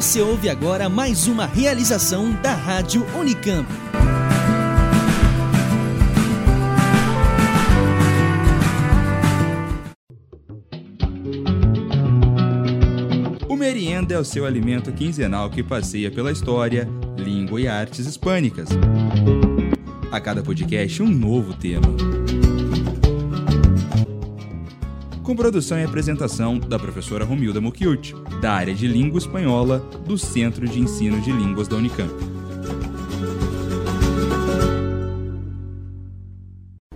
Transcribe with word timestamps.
Você 0.00 0.22
ouve 0.22 0.48
agora 0.48 0.88
mais 0.88 1.26
uma 1.26 1.44
realização 1.44 2.32
da 2.40 2.54
Rádio 2.54 3.04
Unicamp. 3.14 3.68
O 13.46 13.54
merienda 13.54 14.14
é 14.14 14.18
o 14.18 14.24
seu 14.24 14.46
alimento 14.46 14.90
quinzenal 14.90 15.50
que 15.50 15.62
passeia 15.62 16.10
pela 16.10 16.32
história, 16.32 16.88
língua 17.18 17.60
e 17.60 17.68
artes 17.68 18.06
hispânicas. 18.06 18.70
A 20.10 20.18
cada 20.18 20.42
podcast, 20.42 21.02
um 21.02 21.10
novo 21.10 21.52
tema. 21.52 21.88
Com 25.30 25.36
produção 25.36 25.78
e 25.78 25.84
apresentação 25.84 26.58
da 26.58 26.76
professora 26.76 27.24
Romilda 27.24 27.60
Mucchiuti, 27.60 28.16
da 28.42 28.52
área 28.52 28.74
de 28.74 28.88
língua 28.88 29.20
espanhola 29.20 29.78
do 30.04 30.18
Centro 30.18 30.66
de 30.66 30.80
Ensino 30.80 31.20
de 31.20 31.30
Línguas 31.30 31.68
da 31.68 31.76
Unicamp. 31.76 32.10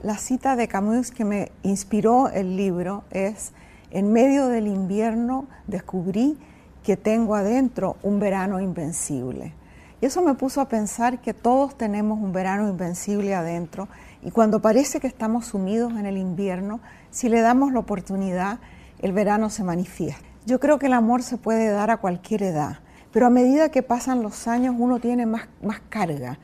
La 0.02 0.16
cita 0.16 0.56
de 0.56 0.66
Camus 0.66 1.12
que 1.12 1.24
me 1.24 1.52
inspiró 1.62 2.28
el 2.28 2.56
libro 2.56 3.04
es, 3.12 3.52
en 3.92 4.12
medio 4.12 4.48
del 4.48 4.66
invierno 4.66 5.46
descubrí 5.68 6.36
que 6.82 6.96
tengo 6.96 7.36
adentro 7.36 7.98
un 8.02 8.18
verano 8.18 8.60
invencible. 8.60 9.54
Y 10.00 10.06
eso 10.06 10.22
me 10.22 10.34
puso 10.34 10.60
a 10.60 10.68
pensar 10.68 11.20
que 11.20 11.34
todos 11.34 11.78
tenemos 11.78 12.18
un 12.18 12.32
verano 12.32 12.68
invencible 12.68 13.32
adentro 13.32 13.86
y 14.24 14.30
cuando 14.30 14.60
parece 14.60 15.00
que 15.00 15.06
estamos 15.06 15.46
sumidos 15.46 15.92
en 15.92 16.06
el 16.06 16.16
invierno, 16.16 16.80
si 17.10 17.28
le 17.28 17.42
damos 17.42 17.72
la 17.72 17.80
oportunidad, 17.80 18.58
el 19.00 19.12
verano 19.12 19.50
se 19.50 19.64
manifiesta. 19.64 20.24
Yo 20.46 20.58
creo 20.58 20.78
que 20.78 20.86
el 20.86 20.94
amor 20.94 21.22
se 21.22 21.36
puede 21.36 21.68
dar 21.68 21.90
a 21.90 21.98
cualquier 21.98 22.42
edad, 22.42 22.78
pero 23.12 23.26
a 23.26 23.30
medida 23.30 23.70
que 23.70 23.82
pasan 23.82 24.22
los 24.22 24.48
años 24.48 24.74
uno 24.78 24.98
tiene 24.98 25.26
más, 25.26 25.48
más 25.62 25.80
carga 25.90 26.38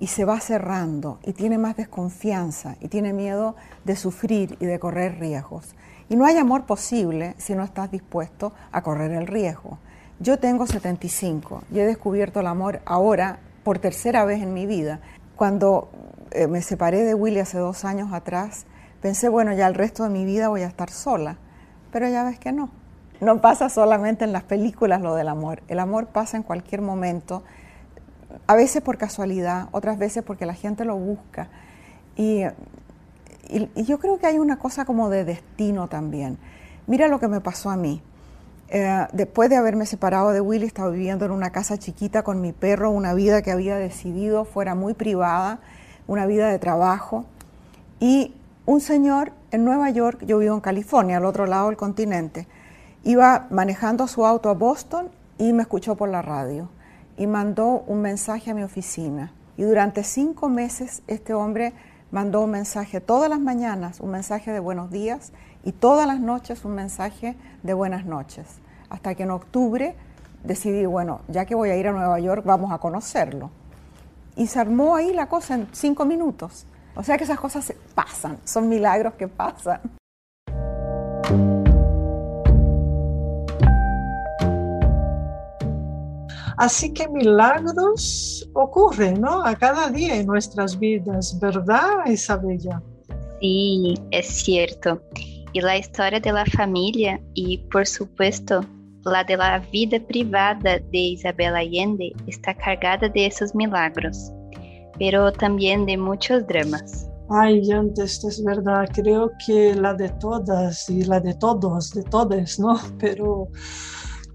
y 0.00 0.06
se 0.06 0.24
va 0.24 0.40
cerrando 0.40 1.18
y 1.24 1.34
tiene 1.34 1.58
más 1.58 1.76
desconfianza 1.76 2.76
y 2.80 2.88
tiene 2.88 3.12
miedo 3.12 3.54
de 3.84 3.96
sufrir 3.96 4.56
y 4.58 4.64
de 4.64 4.78
correr 4.78 5.18
riesgos. 5.18 5.74
Y 6.08 6.16
no 6.16 6.24
hay 6.24 6.38
amor 6.38 6.64
posible 6.64 7.34
si 7.36 7.54
no 7.54 7.64
estás 7.64 7.90
dispuesto 7.90 8.52
a 8.72 8.82
correr 8.82 9.12
el 9.12 9.26
riesgo. 9.26 9.78
Yo 10.20 10.38
tengo 10.38 10.66
75 10.66 11.64
y 11.70 11.80
he 11.80 11.86
descubierto 11.86 12.40
el 12.40 12.46
amor 12.46 12.80
ahora 12.86 13.40
por 13.62 13.78
tercera 13.78 14.24
vez 14.24 14.42
en 14.42 14.54
mi 14.54 14.64
vida. 14.64 15.00
Cuando 15.34 15.90
eh, 16.30 16.46
me 16.46 16.62
separé 16.62 17.04
de 17.04 17.14
Willy 17.14 17.40
hace 17.40 17.58
dos 17.58 17.84
años 17.84 18.12
atrás, 18.12 18.66
pensé, 19.00 19.28
bueno, 19.28 19.52
ya 19.52 19.66
el 19.66 19.74
resto 19.74 20.04
de 20.04 20.10
mi 20.10 20.24
vida 20.24 20.48
voy 20.48 20.62
a 20.62 20.66
estar 20.66 20.90
sola. 20.90 21.38
Pero 21.92 22.08
ya 22.08 22.24
ves 22.24 22.38
que 22.38 22.52
no. 22.52 22.70
No 23.20 23.40
pasa 23.40 23.70
solamente 23.70 24.24
en 24.24 24.32
las 24.32 24.42
películas 24.42 25.00
lo 25.00 25.14
del 25.14 25.28
amor. 25.28 25.62
El 25.68 25.78
amor 25.78 26.08
pasa 26.08 26.36
en 26.36 26.42
cualquier 26.42 26.82
momento, 26.82 27.42
a 28.46 28.54
veces 28.54 28.82
por 28.82 28.98
casualidad, 28.98 29.68
otras 29.72 29.98
veces 29.98 30.22
porque 30.22 30.44
la 30.44 30.54
gente 30.54 30.84
lo 30.84 30.96
busca. 30.96 31.48
Y, 32.16 32.42
yo 33.76 33.98
creo 34.00 34.18
que 34.18 34.26
hay 34.26 34.38
una 34.38 34.58
cosa 34.58 34.84
como 34.84 35.08
de 35.08 35.24
destino 35.24 35.88
también. 35.88 36.36
Mira 36.86 37.08
lo 37.08 37.20
que 37.20 37.28
me 37.28 37.40
pasó 37.40 37.70
a 37.70 37.76
mí. 37.76 38.02
Eh, 38.68 39.06
después 39.12 39.48
de 39.48 39.56
haberme 39.56 39.86
separado 39.86 40.32
de 40.32 40.40
Willy, 40.40 40.66
estaba 40.66 40.90
viviendo 40.90 41.24
en 41.24 41.30
una 41.30 41.50
casa 41.50 41.78
chiquita 41.78 42.24
con 42.24 42.40
mi 42.40 42.52
perro, 42.52 42.90
una 42.90 43.14
vida 43.14 43.42
que 43.42 43.52
había 43.52 43.76
decidido 43.76 44.44
fuera 44.44 44.74
muy 44.74 44.94
privada, 44.94 45.60
una 46.06 46.26
vida 46.26 46.48
de 46.48 46.58
trabajo. 46.58 47.24
Y 48.00 48.34
un 48.66 48.80
señor 48.80 49.32
en 49.50 49.64
Nueva 49.64 49.90
York, 49.90 50.24
yo 50.26 50.38
vivo 50.38 50.54
en 50.54 50.60
California, 50.60 51.16
al 51.16 51.24
otro 51.24 51.46
lado 51.46 51.68
del 51.68 51.76
continente, 51.76 52.46
iba 53.04 53.46
manejando 53.50 54.08
su 54.08 54.26
auto 54.26 54.50
a 54.50 54.54
Boston 54.54 55.08
y 55.38 55.52
me 55.52 55.62
escuchó 55.62 55.94
por 55.96 56.08
la 56.08 56.22
radio 56.22 56.68
y 57.16 57.26
mandó 57.26 57.84
un 57.86 58.02
mensaje 58.02 58.50
a 58.50 58.54
mi 58.54 58.62
oficina. 58.62 59.32
Y 59.56 59.62
durante 59.62 60.04
cinco 60.04 60.48
meses 60.48 61.02
este 61.06 61.32
hombre 61.32 61.72
mandó 62.10 62.42
un 62.42 62.50
mensaje 62.50 63.00
todas 63.00 63.30
las 63.30 63.40
mañanas, 63.40 64.00
un 64.00 64.10
mensaje 64.10 64.52
de 64.52 64.60
buenos 64.60 64.90
días 64.90 65.32
y 65.64 65.72
todas 65.72 66.06
las 66.06 66.20
noches 66.20 66.64
un 66.64 66.74
mensaje 66.74 67.36
de 67.62 67.74
buenas 67.74 68.04
noches. 68.04 68.46
Hasta 68.90 69.14
que 69.14 69.24
en 69.24 69.30
octubre 69.30 69.96
decidí, 70.44 70.86
bueno, 70.86 71.20
ya 71.28 71.44
que 71.44 71.54
voy 71.54 71.70
a 71.70 71.76
ir 71.76 71.88
a 71.88 71.92
Nueva 71.92 72.18
York, 72.20 72.44
vamos 72.44 72.72
a 72.72 72.78
conocerlo. 72.78 73.50
Y 74.36 74.46
se 74.46 74.60
armó 74.60 74.94
ahí 74.94 75.14
la 75.14 75.28
cosa 75.28 75.54
en 75.54 75.66
cinco 75.72 76.04
minutos. 76.04 76.66
O 76.94 77.02
sea 77.02 77.16
que 77.16 77.24
esas 77.24 77.40
cosas 77.40 77.72
pasan, 77.94 78.38
son 78.44 78.68
milagros 78.68 79.14
que 79.14 79.28
pasan. 79.28 79.80
Así 86.58 86.92
que 86.92 87.08
milagros 87.08 88.48
ocurren, 88.54 89.20
¿no? 89.20 89.44
A 89.44 89.54
cada 89.54 89.90
día 89.90 90.16
en 90.16 90.26
nuestras 90.26 90.78
vidas, 90.78 91.38
¿verdad, 91.38 92.06
Isabella? 92.06 92.82
Sí, 93.40 93.94
es 94.10 94.26
cierto. 94.26 95.02
Y 95.52 95.60
la 95.60 95.76
historia 95.76 96.20
de 96.20 96.32
la 96.32 96.46
familia 96.46 97.20
y, 97.34 97.58
por 97.70 97.86
supuesto, 97.86 98.60
la 99.10 99.24
de 99.24 99.36
la 99.36 99.58
vida 99.72 99.98
privada 100.00 100.78
de 100.78 100.98
Isabel 100.98 101.54
Allende 101.54 102.12
está 102.26 102.54
cargada 102.54 103.08
de 103.08 103.26
esos 103.26 103.54
milagros, 103.54 104.32
pero 104.98 105.32
también 105.32 105.86
de 105.86 105.96
muchos 105.96 106.46
dramas. 106.46 107.08
Ay, 107.28 107.70
antes 107.70 108.22
es 108.24 108.42
verdad, 108.44 108.88
creo 108.92 109.30
que 109.44 109.74
la 109.74 109.94
de 109.94 110.08
todas 110.20 110.88
y 110.88 111.04
la 111.04 111.20
de 111.20 111.34
todos, 111.34 111.92
de 111.92 112.02
todas, 112.04 112.58
¿no? 112.58 112.78
Pero 112.98 113.48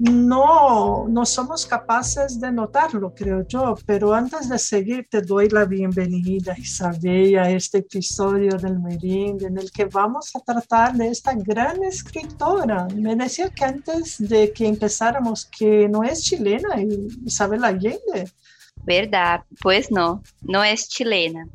no, 0.01 1.07
no 1.07 1.25
somos 1.27 1.63
capaces 1.63 2.41
de 2.41 2.51
notarlo, 2.51 3.13
creo 3.13 3.45
yo. 3.47 3.75
Pero 3.85 4.15
antes 4.15 4.49
de 4.49 4.57
seguir, 4.57 5.07
te 5.07 5.21
doy 5.21 5.47
la 5.49 5.65
bienvenida, 5.65 6.55
Isabel, 6.57 7.37
a 7.37 7.51
este 7.51 7.79
episodio 7.79 8.57
del 8.57 8.79
Meringue 8.79 9.45
en 9.45 9.59
el 9.59 9.71
que 9.71 9.85
vamos 9.85 10.35
a 10.35 10.39
tratar 10.39 10.93
de 10.93 11.09
esta 11.09 11.35
gran 11.35 11.83
escritora. 11.83 12.87
Me 12.95 13.15
decía 13.15 13.49
que 13.49 13.63
antes 13.63 14.17
de 14.17 14.51
que 14.51 14.65
empezáramos 14.65 15.45
que 15.45 15.87
no 15.87 16.03
es 16.03 16.23
chilena, 16.23 16.81
Isabel 17.23 17.63
Allende. 17.63 18.31
Verdad, 18.83 19.43
pues 19.61 19.91
no, 19.91 20.23
no 20.41 20.63
es 20.63 20.89
chilena. 20.89 21.47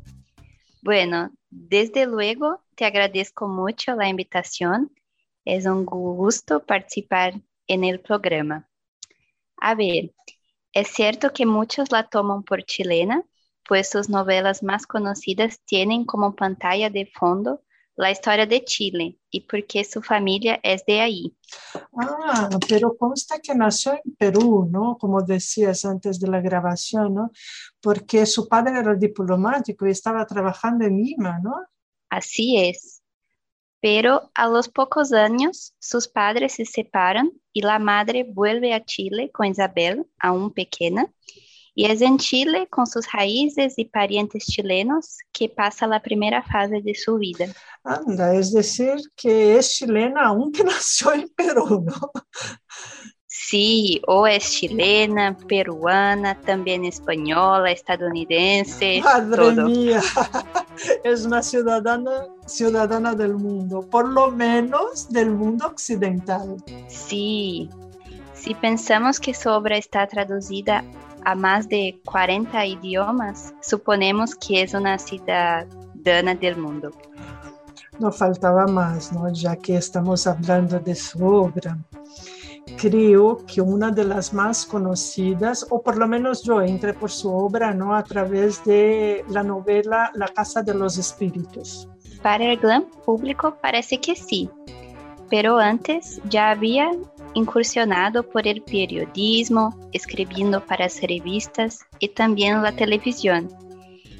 Bueno, 0.81 1.31
desde 1.49 2.05
luego 2.05 2.61
te 2.75 2.85
agradezco 2.85 3.49
mucho 3.49 3.93
la 3.95 4.07
invitación. 4.07 4.89
Es 5.43 5.65
un 5.65 5.83
gusto 5.85 6.61
participar 6.61 7.33
en 7.67 7.83
el 7.83 7.99
programa. 7.99 8.69
A 9.57 9.75
ver, 9.75 10.13
es 10.73 10.89
cierto 10.89 11.33
que 11.33 11.45
muchos 11.45 11.91
la 11.91 12.07
toman 12.07 12.43
por 12.43 12.63
chilena, 12.63 13.23
pues 13.67 13.89
sus 13.89 14.09
novelas 14.09 14.63
más 14.63 14.85
conocidas 14.85 15.59
tienen 15.65 16.05
como 16.05 16.35
pantalla 16.35 16.89
de 16.89 17.05
fondo 17.05 17.61
la 17.97 18.11
historia 18.11 18.45
de 18.45 18.63
Chile 18.63 19.17
y 19.31 19.41
porque 19.41 19.83
su 19.83 20.01
familia 20.03 20.59
es 20.61 20.85
de 20.85 21.01
ahí. 21.01 21.35
Ah, 21.99 22.47
pero 22.69 22.95
consta 22.95 23.39
que 23.39 23.55
nació 23.55 23.93
en 23.93 24.15
Perú, 24.15 24.69
¿no? 24.71 24.97
Como 24.99 25.23
decías 25.23 25.83
antes 25.83 26.19
de 26.19 26.27
la 26.27 26.39
grabación, 26.39 27.15
¿no? 27.15 27.31
Porque 27.81 28.27
su 28.27 28.47
padre 28.47 28.79
era 28.79 28.93
diplomático 28.93 29.87
y 29.87 29.91
estaba 29.91 30.25
trabajando 30.27 30.85
en 30.85 30.95
Lima, 30.95 31.39
¿no? 31.43 31.55
Así 32.09 32.57
es. 32.57 33.01
Pero 33.79 34.31
a 34.33 34.47
los 34.47 34.69
pocos 34.69 35.13
años 35.13 35.73
sus 35.79 36.07
padres 36.07 36.53
se 36.53 36.65
separan 36.65 37.31
y 37.53 37.61
la 37.61 37.79
madre 37.79 38.23
vuelve 38.23 38.73
a 38.73 38.83
Chile 38.83 39.31
con 39.31 39.47
Isabel, 39.47 40.05
aún 40.19 40.53
pequeña, 40.53 41.11
y 41.75 41.85
es 41.85 42.01
en 42.01 42.17
Chile, 42.17 42.67
con 42.71 42.87
sus 42.87 43.11
raíces 43.11 43.75
y 43.77 43.85
parientes 43.85 44.47
chilenos, 44.47 45.19
que 45.31 45.47
pasa 45.47 45.85
la 45.85 46.01
primera 46.01 46.41
fase 46.41 46.81
de 46.81 46.95
su 46.95 47.17
vida. 47.17 47.45
Anda, 47.83 48.33
es 48.33 48.51
decir, 48.51 48.95
que 49.15 49.57
es 49.57 49.75
chilena 49.75 50.25
aunque 50.25 50.63
nació 50.63 51.13
en 51.13 51.29
Perú, 51.29 51.85
¿no? 51.85 52.11
Sí, 53.49 54.01
o 54.07 54.27
es 54.27 54.51
chilena, 54.51 55.37
peruana, 55.47 56.35
también 56.41 56.83
española, 56.83 57.71
estadounidense. 57.71 58.99
Madre 59.01 59.37
todo. 59.37 59.65
mía, 59.69 60.01
es 61.05 61.25
una 61.25 61.41
ciudadana, 61.41 62.25
ciudadana 62.45 63.15
del 63.15 63.35
mundo, 63.35 63.87
por 63.89 64.09
lo 64.09 64.31
menos 64.31 65.07
del 65.07 65.29
mundo 65.29 65.65
occidental. 65.65 66.57
Sí, 66.89 67.69
si 68.33 68.53
pensamos 68.53 69.17
que 69.17 69.33
su 69.33 69.47
obra 69.49 69.77
está 69.77 70.05
traducida 70.07 70.83
a 71.23 71.33
más 71.33 71.69
de 71.69 72.01
40 72.03 72.65
idiomas, 72.65 73.53
suponemos 73.61 74.35
que 74.35 74.63
es 74.63 74.73
una 74.73 74.99
ciudadana 74.99 76.35
del 76.35 76.57
mundo. 76.57 76.91
No 77.97 78.11
faltaba 78.11 78.67
más, 78.67 79.13
¿no? 79.13 79.31
Ya 79.31 79.55
que 79.55 79.77
estamos 79.77 80.27
hablando 80.27 80.81
de 80.81 80.95
su 80.95 81.25
obra. 81.25 81.77
Creo 82.75 83.37
que 83.45 83.61
una 83.61 83.91
de 83.91 84.03
las 84.03 84.33
más 84.33 84.65
conocidas, 84.65 85.65
o 85.69 85.81
por 85.81 85.97
lo 85.97 86.07
menos 86.07 86.43
yo 86.43 86.61
entré 86.61 86.93
por 86.93 87.09
su 87.09 87.31
obra, 87.33 87.73
¿no? 87.73 87.95
A 87.95 88.03
través 88.03 88.63
de 88.65 89.23
la 89.29 89.41
novela 89.41 90.11
La 90.13 90.27
Casa 90.27 90.61
de 90.61 90.73
los 90.73 90.97
Espíritus. 90.97 91.87
Para 92.21 92.51
el 92.51 92.57
gran 92.57 92.85
público 93.05 93.57
parece 93.61 93.99
que 93.99 94.15
sí, 94.15 94.49
pero 95.29 95.57
antes 95.57 96.19
ya 96.29 96.51
había 96.51 96.91
incursionado 97.33 98.23
por 98.23 98.47
el 98.47 98.61
periodismo, 98.61 99.77
escribiendo 99.93 100.63
para 100.65 100.85
las 100.85 101.01
revistas 101.01 101.85
y 101.99 102.09
también 102.09 102.61
la 102.61 102.71
televisión. 102.71 103.49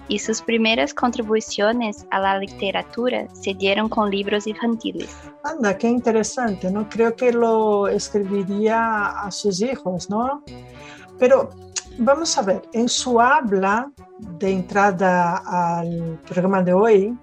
Y 0.07 0.19
sus 0.19 0.41
primeras 0.41 0.93
contribuciones 0.93 2.05
a 2.11 2.19
la 2.19 2.39
literatura 2.39 3.27
se 3.33 3.53
dieron 3.53 3.89
con 3.89 4.09
libros 4.09 4.47
infantiles. 4.47 5.09
Anda, 5.43 5.77
qué 5.77 5.87
interesante, 5.87 6.71
¿no? 6.71 6.87
Creo 6.89 7.15
que 7.15 7.31
lo 7.33 7.87
escribiría 7.87 9.07
a 9.07 9.31
sus 9.31 9.61
hijos, 9.61 10.09
¿no? 10.09 10.43
Pero 11.19 11.49
vamos 11.97 12.37
a 12.37 12.41
ver, 12.41 12.61
en 12.73 12.87
su 12.87 13.19
habla 13.19 13.91
de 14.19 14.51
entrada 14.51 15.43
al 15.45 16.19
programa 16.25 16.63
de 16.63 16.73
hoy, 16.73 17.17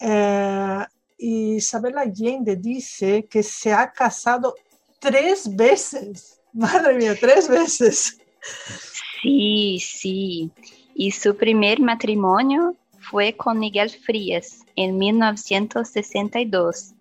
eh, 0.00 0.84
Isabel 1.18 1.98
Allende 1.98 2.56
dice 2.56 3.26
que 3.30 3.42
se 3.42 3.72
ha 3.72 3.90
casado 3.90 4.54
tres 4.98 5.54
veces. 5.54 6.40
Madre 6.52 6.94
mía, 6.94 7.16
tres 7.18 7.48
veces. 7.48 8.18
Sí, 9.22 9.78
sí. 9.80 10.52
Y 10.94 11.10
su 11.10 11.36
primer 11.36 11.80
matrimonio 11.80 12.76
fue 13.00 13.36
con 13.36 13.58
Miguel 13.58 13.90
Frías 13.90 14.64
en 14.76 14.96
1962. 14.96 16.92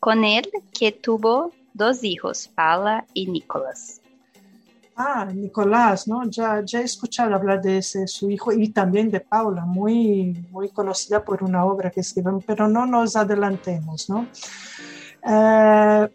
Con 0.00 0.24
él 0.24 0.48
que 0.72 0.92
tuvo 0.92 1.52
dos 1.74 2.02
hijos, 2.02 2.48
Paula 2.54 3.06
y 3.14 3.26
Nicolás. 3.26 4.00
Ah, 4.96 5.26
Nicolás, 5.32 6.06
¿no? 6.06 6.28
Ya, 6.28 6.60
he 6.60 6.82
escuchado 6.82 7.34
hablar 7.34 7.62
de 7.62 7.78
ese, 7.78 8.06
su 8.06 8.30
hijo, 8.30 8.52
y 8.52 8.68
también 8.68 9.10
de 9.10 9.20
Paula, 9.20 9.64
muy, 9.64 10.46
muy 10.50 10.68
conocida 10.68 11.24
por 11.24 11.42
una 11.42 11.64
obra 11.64 11.90
que 11.90 12.00
escriben, 12.00 12.40
pero 12.46 12.68
no 12.68 12.84
nos 12.84 13.16
adelantemos, 13.16 14.10
¿no? 14.10 14.26
Eh, 15.24 16.08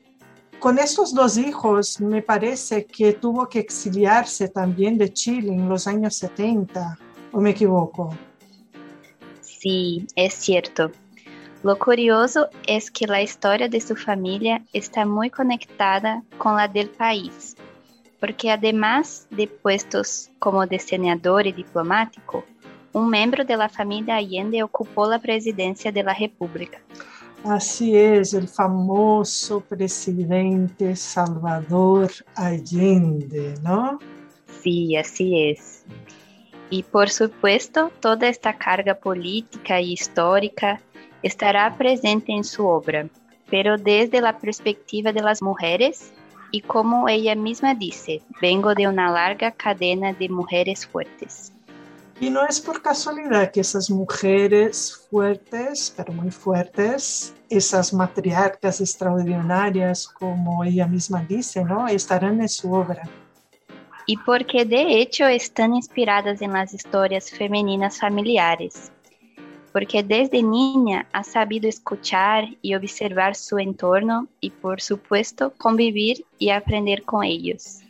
con 0.59 0.77
estos 0.77 1.13
dos 1.13 1.37
hijos, 1.37 1.99
me 1.99 2.21
parece 2.21 2.85
que 2.85 3.13
tuvo 3.13 3.47
que 3.49 3.59
exiliarse 3.59 4.49
también 4.49 4.97
de 4.97 5.11
Chile 5.11 5.53
en 5.53 5.67
los 5.67 5.87
años 5.87 6.15
70, 6.15 6.97
¿o 7.37 7.41
me 7.41 7.51
equivoco? 7.51 8.09
Sí, 9.41 10.07
es 10.15 10.33
cierto. 10.33 10.91
Lo 11.61 11.77
curioso 11.77 12.47
es 12.65 12.89
que 12.89 13.05
la 13.05 13.21
historia 13.21 13.69
de 13.69 13.79
su 13.79 13.95
familia 13.95 14.63
está 14.73 15.05
muy 15.05 15.29
conectada 15.29 16.23
con 16.39 16.55
la 16.55 16.67
del 16.67 16.89
país 16.89 17.55
porque 18.19 18.49
además 18.49 19.27
de 19.29 19.47
puestos 19.47 20.31
como 20.39 20.65
senador 20.79 21.45
y 21.45 21.51
diplomático, 21.51 22.43
un 22.93 23.11
miembro 23.11 23.45
de 23.45 23.55
la 23.55 23.69
familia 23.69 24.15
Allende 24.15 24.63
ocupó 24.63 25.07
la 25.07 25.19
presidencia 25.19 25.91
de 25.91 26.01
la 26.01 26.15
República. 26.15 26.79
Así 27.43 27.95
es, 27.95 28.33
el 28.33 28.47
famoso 28.47 29.61
presidente 29.61 30.95
Salvador 30.95 32.09
Allende, 32.33 33.53
¿no? 33.61 33.99
Sí, 34.63 34.95
así 34.95 35.51
es. 35.51 35.83
Y 36.69 36.83
por 36.83 37.09
supuesto, 37.09 37.91
toda 38.01 38.27
esta 38.27 38.57
carga 38.57 38.95
política 38.95 39.79
y 39.79 39.93
histórica 39.93 40.81
estará 41.23 41.75
presente 41.77 42.33
en 42.33 42.43
su 42.43 42.65
obra, 42.65 43.07
pero 43.49 43.77
desde 43.77 44.21
la 44.21 44.37
perspectiva 44.37 45.13
de 45.13 45.21
las 45.21 45.41
mujeres 45.41 46.11
y 46.51 46.61
como 46.61 47.09
ella 47.09 47.35
misma 47.35 47.73
dice, 47.73 48.21
vengo 48.41 48.73
de 48.73 48.87
una 48.87 49.11
larga 49.11 49.51
cadena 49.51 50.13
de 50.13 50.29
mujeres 50.29 50.85
fuertes. 50.85 51.51
Y 52.19 52.29
no 52.31 52.45
es 52.47 52.59
por 52.59 52.81
casualidad 52.81 53.51
que 53.51 53.59
esas 53.59 53.91
mujeres 53.91 55.05
fuertes, 55.09 55.93
pero 55.95 56.13
muy 56.13 56.31
fuertes, 56.31 57.35
esas 57.49 57.93
matriarcas 57.93 58.81
extraordinarias, 58.81 60.07
como 60.07 60.63
ella 60.63 60.87
misma 60.87 61.23
dice, 61.23 61.63
¿no? 61.63 61.87
estarán 61.87 62.41
en 62.41 62.49
su 62.49 62.73
obra. 62.73 63.03
Y 64.07 64.17
porque 64.17 64.65
de 64.65 64.99
hecho 64.99 65.27
están 65.27 65.75
inspiradas 65.75 66.41
en 66.41 66.53
las 66.53 66.73
historias 66.73 67.29
femeninas 67.29 67.99
familiares, 67.99 68.91
porque 69.73 70.01
desde 70.01 70.41
niña 70.41 71.07
ha 71.11 71.23
sabido 71.23 71.67
escuchar 71.67 72.45
y 72.61 72.73
observar 72.73 73.35
su 73.35 73.59
entorno 73.59 74.27
y 74.39 74.49
por 74.49 74.81
supuesto 74.81 75.53
convivir 75.57 76.25
y 76.39 76.49
aprender 76.49 77.03
con 77.03 77.25
ellos. 77.25 77.81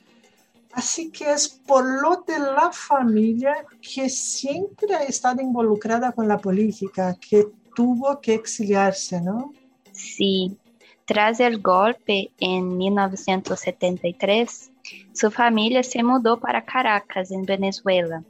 Así 0.74 1.12
que 1.12 1.32
es 1.32 1.48
por 1.48 1.86
lo 1.86 2.24
de 2.28 2.38
la 2.40 2.72
familia 2.72 3.66
que 3.82 4.10
siempre 4.10 4.96
ha 4.96 5.04
estado 5.04 5.42
involucrada 5.42 6.12
con 6.12 6.28
la 6.28 6.38
política, 6.38 7.16
que 7.20 7.48
tuvo 7.76 8.20
que 8.20 8.34
exiliarse, 8.34 9.22
¿no? 9.22 9.54
Sí, 9.92 10.58
tras 11.06 11.40
el 11.40 11.62
golpe 11.62 12.32
en 12.40 12.78
1973, 12.78 14.72
su 15.14 15.32
familia 15.32 15.84
se 15.84 16.04
mudó 16.04 16.40
para 16.40 16.64
Caracas, 16.64 17.32
en 17.32 17.44
Venezuela 17.44 18.24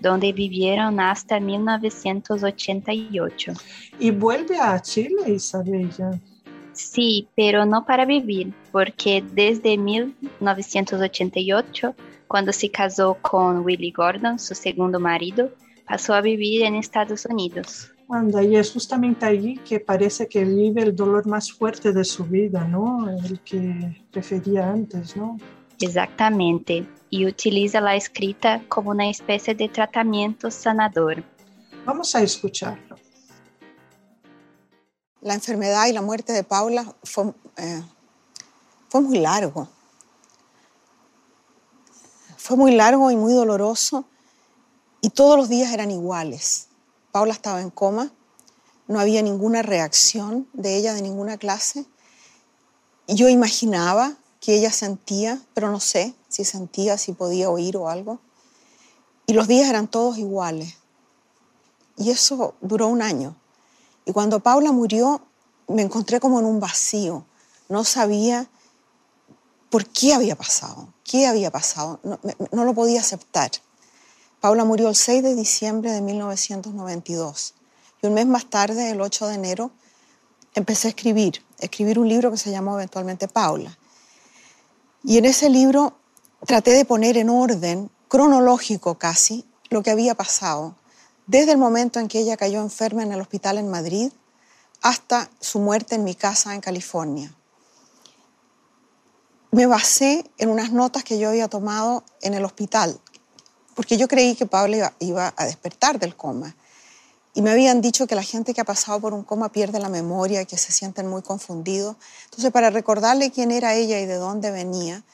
donde 0.00 0.32
vivieron 0.32 0.98
hasta 1.00 1.40
1988. 1.40 3.52
¿Y 3.98 4.10
vuelve 4.10 4.58
a 4.58 4.80
Chile, 4.80 5.34
Isabel? 5.34 5.90
Sí, 6.72 7.28
pero 7.34 7.66
no 7.66 7.84
para 7.84 8.04
vivir, 8.04 8.54
porque 8.70 9.24
desde 9.32 9.76
1988, 9.76 11.96
cuando 12.28 12.52
se 12.52 12.70
casó 12.70 13.18
con 13.20 13.64
Willie 13.64 13.90
Gordon, 13.90 14.38
su 14.38 14.54
segundo 14.54 15.00
marido, 15.00 15.50
pasó 15.86 16.14
a 16.14 16.20
vivir 16.20 16.62
en 16.62 16.76
Estados 16.76 17.26
Unidos. 17.26 17.90
Anda, 18.10 18.42
y 18.42 18.56
es 18.56 18.72
justamente 18.72 19.26
allí 19.26 19.58
que 19.58 19.80
parece 19.80 20.26
que 20.28 20.42
vive 20.44 20.82
el 20.82 20.96
dolor 20.96 21.26
más 21.26 21.52
fuerte 21.52 21.92
de 21.92 22.04
su 22.04 22.24
vida, 22.24 22.66
¿no? 22.66 23.06
El 23.10 23.40
que 23.40 24.02
prefería 24.10 24.70
antes, 24.70 25.14
¿no? 25.14 25.36
Exactamente, 25.80 26.86
y 27.10 27.26
utiliza 27.26 27.80
la 27.80 27.94
escrita 27.94 28.62
como 28.68 28.90
una 28.90 29.08
especie 29.08 29.54
de 29.54 29.68
tratamiento 29.68 30.50
sanador. 30.50 31.22
Vamos 31.84 32.14
a 32.14 32.22
escucharlo. 32.22 32.96
La 35.20 35.34
enfermedad 35.34 35.86
y 35.86 35.92
la 35.92 36.02
muerte 36.02 36.32
de 36.32 36.44
Paula 36.44 36.94
fue, 37.02 37.32
eh, 37.56 37.82
fue 38.88 39.00
muy 39.00 39.18
largo. 39.18 39.68
Fue 42.36 42.56
muy 42.56 42.74
largo 42.74 43.10
y 43.10 43.16
muy 43.16 43.32
doloroso 43.32 44.04
y 45.00 45.10
todos 45.10 45.36
los 45.36 45.48
días 45.48 45.72
eran 45.72 45.90
iguales. 45.90 46.68
Paula 47.12 47.32
estaba 47.32 47.60
en 47.60 47.70
coma, 47.70 48.10
no 48.86 49.00
había 49.00 49.22
ninguna 49.22 49.62
reacción 49.62 50.48
de 50.52 50.76
ella 50.76 50.94
de 50.94 51.02
ninguna 51.02 51.36
clase. 51.36 51.86
Yo 53.06 53.28
imaginaba 53.28 54.16
que 54.40 54.54
ella 54.54 54.72
sentía, 54.72 55.40
pero 55.54 55.70
no 55.70 55.80
sé 55.80 56.14
si 56.28 56.44
sentía, 56.44 56.98
si 56.98 57.12
podía 57.12 57.50
oír 57.50 57.76
o 57.76 57.88
algo. 57.88 58.20
Y 59.26 59.32
los 59.34 59.48
días 59.48 59.68
eran 59.68 59.88
todos 59.88 60.18
iguales. 60.18 60.74
Y 61.96 62.10
eso 62.10 62.54
duró 62.60 62.86
un 62.86 63.02
año. 63.02 63.36
Y 64.04 64.12
cuando 64.12 64.40
Paula 64.40 64.72
murió, 64.72 65.20
me 65.66 65.82
encontré 65.82 66.20
como 66.20 66.38
en 66.40 66.46
un 66.46 66.60
vacío. 66.60 67.26
No 67.68 67.84
sabía 67.84 68.48
por 69.70 69.86
qué 69.86 70.14
había 70.14 70.36
pasado, 70.36 70.88
qué 71.04 71.26
había 71.26 71.50
pasado. 71.50 72.00
No, 72.52 72.64
lo 72.64 72.74
podía 72.74 73.00
aceptar. 73.00 73.50
Paula 74.40 74.64
murió 74.64 74.88
el 74.88 74.96
6 74.96 75.22
de 75.22 75.34
diciembre 75.34 75.92
de 75.92 76.00
1992. 76.00 77.54
Y 78.00 78.06
un 78.06 78.14
mes 78.14 78.26
más 78.26 78.46
tarde, 78.48 78.90
el 78.90 79.00
8 79.00 79.26
de 79.26 79.34
enero, 79.34 79.70
empecé 80.54 80.88
a 80.88 80.90
escribir, 80.90 81.44
escribir 81.58 81.98
un 81.98 82.08
libro 82.08 82.30
que 82.30 82.36
se 82.36 82.50
llamó 82.50 82.74
eventualmente 82.74 83.28
Paula. 83.28 83.76
Y 85.02 85.18
en 85.18 85.24
ese 85.24 85.48
libro 85.48 85.96
traté 86.46 86.72
de 86.72 86.84
poner 86.84 87.16
en 87.16 87.30
orden, 87.30 87.90
cronológico 88.08 88.98
casi, 88.98 89.44
lo 89.70 89.82
que 89.82 89.90
había 89.90 90.14
pasado, 90.14 90.74
desde 91.26 91.52
el 91.52 91.58
momento 91.58 92.00
en 92.00 92.08
que 92.08 92.20
ella 92.20 92.36
cayó 92.36 92.60
enferma 92.60 93.02
en 93.02 93.12
el 93.12 93.20
hospital 93.20 93.58
en 93.58 93.70
Madrid 93.70 94.10
hasta 94.80 95.30
su 95.40 95.58
muerte 95.58 95.94
en 95.94 96.04
mi 96.04 96.14
casa 96.14 96.54
en 96.54 96.60
California. 96.60 97.32
Me 99.50 99.66
basé 99.66 100.24
en 100.38 100.50
unas 100.50 100.72
notas 100.72 101.04
que 101.04 101.18
yo 101.18 101.28
había 101.28 101.48
tomado 101.48 102.04
en 102.22 102.34
el 102.34 102.44
hospital, 102.44 102.98
porque 103.74 103.96
yo 103.96 104.08
creí 104.08 104.34
que 104.34 104.46
Pablo 104.46 104.76
iba, 104.76 104.92
iba 104.98 105.34
a 105.36 105.44
despertar 105.46 105.98
del 105.98 106.16
coma. 106.16 106.54
Y 107.38 107.42
me 107.42 107.52
habían 107.52 107.80
dicho 107.80 108.08
que 108.08 108.16
la 108.16 108.24
gente 108.24 108.52
que 108.52 108.62
ha 108.62 108.64
pasado 108.64 108.98
por 108.98 109.14
un 109.14 109.22
coma 109.22 109.52
pierde 109.52 109.78
la 109.78 109.88
memoria, 109.88 110.44
que 110.44 110.58
se 110.58 110.72
sienten 110.72 111.06
muy 111.06 111.22
confundidos. 111.22 111.94
Entonces, 112.24 112.50
para 112.50 112.68
recordarle 112.68 113.30
quién 113.30 113.52
era 113.52 113.74
ella 113.74 114.00
y 114.00 114.06
de 114.06 114.16
dónde 114.16 114.50
venía, 114.50 115.04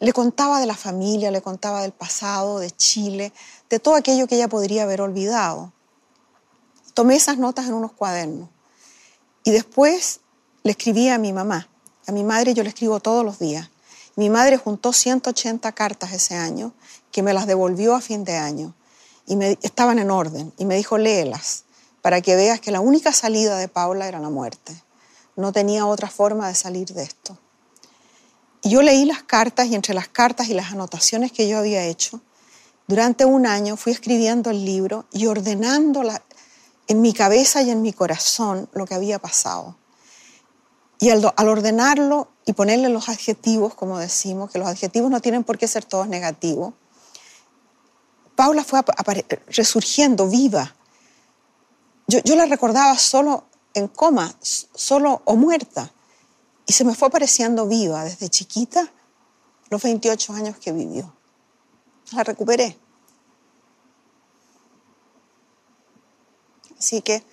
le 0.00 0.14
contaba 0.14 0.60
de 0.60 0.64
la 0.64 0.74
familia, 0.74 1.30
le 1.30 1.42
contaba 1.42 1.82
del 1.82 1.92
pasado, 1.92 2.58
de 2.58 2.70
Chile, 2.70 3.34
de 3.68 3.78
todo 3.78 3.96
aquello 3.96 4.26
que 4.26 4.36
ella 4.36 4.48
podría 4.48 4.84
haber 4.84 5.02
olvidado. 5.02 5.74
Tomé 6.94 7.16
esas 7.16 7.36
notas 7.36 7.66
en 7.66 7.74
unos 7.74 7.92
cuadernos 7.92 8.48
y 9.44 9.50
después 9.50 10.20
le 10.62 10.70
escribí 10.70 11.10
a 11.10 11.18
mi 11.18 11.34
mamá. 11.34 11.68
A 12.06 12.12
mi 12.12 12.24
madre 12.24 12.54
yo 12.54 12.62
le 12.62 12.70
escribo 12.70 12.98
todos 13.00 13.26
los 13.26 13.38
días. 13.38 13.68
Mi 14.14 14.30
madre 14.30 14.56
juntó 14.56 14.94
180 14.94 15.70
cartas 15.72 16.14
ese 16.14 16.34
año 16.34 16.72
que 17.12 17.22
me 17.22 17.34
las 17.34 17.46
devolvió 17.46 17.94
a 17.94 18.00
fin 18.00 18.24
de 18.24 18.38
año 18.38 18.74
y 19.26 19.42
estaban 19.62 19.98
en 19.98 20.10
orden 20.10 20.52
y 20.56 20.64
me 20.64 20.76
dijo 20.76 20.98
léelas 20.98 21.64
para 22.02 22.20
que 22.20 22.36
veas 22.36 22.60
que 22.60 22.70
la 22.70 22.80
única 22.80 23.12
salida 23.12 23.58
de 23.58 23.68
Paula 23.68 24.06
era 24.06 24.20
la 24.20 24.30
muerte. 24.30 24.80
no 25.34 25.52
tenía 25.52 25.84
otra 25.84 26.08
forma 26.08 26.48
de 26.48 26.54
salir 26.54 26.88
de 26.94 27.02
esto. 27.02 27.36
Y 28.62 28.70
yo 28.70 28.80
leí 28.80 29.04
las 29.04 29.22
cartas 29.22 29.66
y 29.66 29.74
entre 29.74 29.92
las 29.92 30.08
cartas 30.08 30.48
y 30.48 30.54
las 30.54 30.72
anotaciones 30.72 31.30
que 31.30 31.46
yo 31.46 31.58
había 31.58 31.84
hecho, 31.84 32.20
durante 32.86 33.24
un 33.24 33.46
año 33.46 33.76
fui 33.76 33.92
escribiendo 33.92 34.50
el 34.50 34.64
libro 34.64 35.06
y 35.12 35.26
ordenando 35.26 36.02
en 36.86 37.00
mi 37.00 37.12
cabeza 37.12 37.62
y 37.62 37.70
en 37.70 37.82
mi 37.82 37.92
corazón 37.92 38.68
lo 38.72 38.86
que 38.86 38.94
había 38.94 39.18
pasado. 39.18 39.76
Y 40.98 41.10
al, 41.10 41.24
ordenarlo 41.24 42.28
y 42.44 42.52
ponerle 42.52 42.88
los 42.88 43.08
adjetivos, 43.08 43.74
como 43.74 43.98
decimos, 43.98 44.50
que 44.50 44.58
los 44.58 44.68
adjetivos 44.68 45.10
no 45.10 45.20
tienen 45.20 45.44
por 45.44 45.58
qué 45.58 45.66
ser 45.66 45.84
todos 45.84 46.08
negativos, 46.08 46.74
Paula 48.36 48.62
fue 48.62 48.84
resurgiendo 49.48 50.28
viva. 50.28 50.76
Yo, 52.06 52.36
la 52.36 52.46
recordaba 52.46 52.96
solo 52.98 53.46
en 53.74 53.88
coma, 53.88 54.32
solo 54.40 55.22
o 55.24 55.34
muerta. 55.36 55.90
Y 56.66 56.72
se 56.72 56.84
me 56.84 56.94
fue 56.94 57.08
apareciendo 57.08 57.66
viva 57.66 58.04
desde 58.04 58.28
chiquita 58.28 58.92
los 59.70 59.82
28 59.82 60.32
años 60.34 60.58
que 60.58 60.72
vivió. 60.72 61.16
La 62.12 62.22
recuperé. 62.22 62.78
Así 66.78 67.00
que 67.00 67.24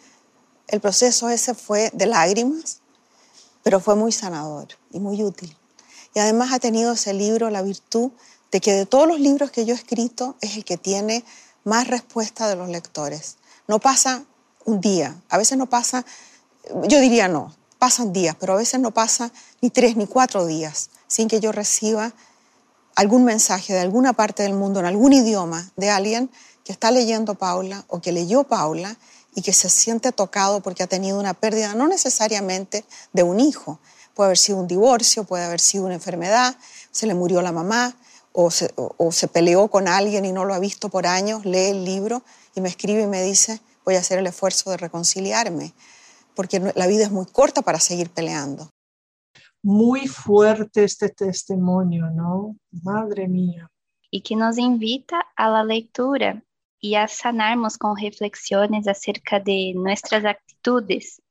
el 0.67 0.79
proceso 0.79 1.29
ese 1.29 1.53
fue 1.53 1.91
de 1.93 2.05
lágrimas, 2.05 2.79
pero 3.61 3.79
fue 3.79 3.95
muy 3.95 4.11
sanador 4.11 4.69
y 4.89 4.99
muy 4.99 5.21
útil. 5.21 5.55
Y 6.15 6.19
además 6.19 6.53
ha 6.53 6.59
tenido 6.59 6.93
ese 6.93 7.13
libro 7.13 7.49
la 7.49 7.61
virtud 7.61 8.11
de 8.53 8.61
que 8.61 8.71
de 8.71 8.85
todos 8.85 9.07
los 9.07 9.19
libros 9.19 9.49
que 9.51 9.65
yo 9.65 9.73
he 9.73 9.77
escrito 9.77 10.37
es 10.39 10.55
el 10.55 10.63
que 10.63 10.77
tiene 10.77 11.25
más 11.63 11.87
respuesta 11.87 12.47
de 12.47 12.55
los 12.55 12.69
lectores. 12.69 13.37
No 13.67 13.79
pasa 13.79 14.23
un 14.63 14.79
día, 14.79 15.19
a 15.27 15.37
veces 15.37 15.57
no 15.57 15.65
pasa 15.65 16.05
yo 16.87 16.99
diría 16.99 17.27
no, 17.27 17.53
pasan 17.79 18.13
días, 18.13 18.37
pero 18.39 18.53
a 18.53 18.57
veces 18.57 18.79
no 18.79 18.91
pasa 18.91 19.31
ni 19.59 19.69
tres 19.69 19.97
ni 19.97 20.07
cuatro 20.07 20.45
días 20.45 20.91
sin 21.07 21.27
que 21.27 21.39
yo 21.39 21.51
reciba 21.51 22.13
algún 22.95 23.25
mensaje 23.25 23.73
de 23.73 23.79
alguna 23.79 24.13
parte 24.13 24.43
del 24.43 24.53
mundo 24.53 24.79
en 24.79 24.85
algún 24.85 25.13
idioma 25.13 25.71
de 25.75 25.89
alguien 25.89 26.29
que 26.63 26.71
está 26.71 26.91
leyendo 26.91 27.35
Paula 27.35 27.83
o 27.87 28.01
que 28.01 28.11
leyó 28.11 28.43
Paula 28.43 28.95
y 29.35 29.41
que 29.41 29.51
se 29.51 29.67
siente 29.69 30.11
tocado 30.11 30.61
porque 30.61 30.83
ha 30.83 30.87
tenido 30.87 31.19
una 31.19 31.33
pérdida, 31.33 31.73
no 31.73 31.87
necesariamente 31.87 32.85
de 33.13 33.23
un 33.23 33.39
hijo, 33.39 33.79
puede 34.13 34.27
haber 34.27 34.37
sido 34.37 34.59
un 34.59 34.67
divorcio, 34.67 35.23
puede 35.23 35.43
haber 35.43 35.59
sido 35.59 35.85
una 35.85 35.95
enfermedad, 35.95 36.55
se 36.91 37.07
le 37.07 37.15
murió 37.15 37.41
la 37.41 37.51
mamá 37.51 37.95
o 38.33 38.51
se, 38.51 38.73
o 38.75 39.11
se 39.11 39.27
peleó 39.27 39.69
con 39.69 39.87
alguien 39.87 40.25
y 40.25 40.33
no 40.33 40.43
lo 40.43 40.53
ha 40.53 40.59
visto 40.59 40.89
por 40.89 41.07
años, 41.07 41.45
lee 41.45 41.69
el 41.69 41.85
libro 41.85 42.23
y 42.55 42.61
me 42.61 42.69
escribe 42.69 43.03
y 43.03 43.07
me 43.07 43.23
dice, 43.23 43.61
voy 43.85 43.95
a 43.95 43.99
hacer 43.99 44.19
el 44.19 44.27
esfuerzo 44.27 44.71
de 44.71 44.77
reconciliarme 44.77 45.73
porque 46.35 46.59
la 46.75 46.87
vida 46.87 47.03
es 47.03 47.11
muy 47.11 47.25
corta 47.25 47.61
para 47.61 47.79
seguir 47.79 48.09
peleando. 48.09 48.69
Muy 49.61 50.07
fuerte 50.07 50.83
este 50.83 51.09
testimonio, 51.09 52.09
¿no? 52.09 52.55
Madre 52.83 53.27
mía. 53.27 53.69
Y 54.11 54.21
que 54.21 54.35
nos 54.35 54.57
invita 54.57 55.25
a 55.35 55.49
la 55.49 55.63
lectura 55.63 56.43
y 56.79 56.95
a 56.95 57.07
sanarnos 57.07 57.77
con 57.77 57.97
reflexiones 57.97 58.87
acerca 58.87 59.39
de 59.39 59.73
nuestras 59.75 60.25
actitudes 60.25 61.21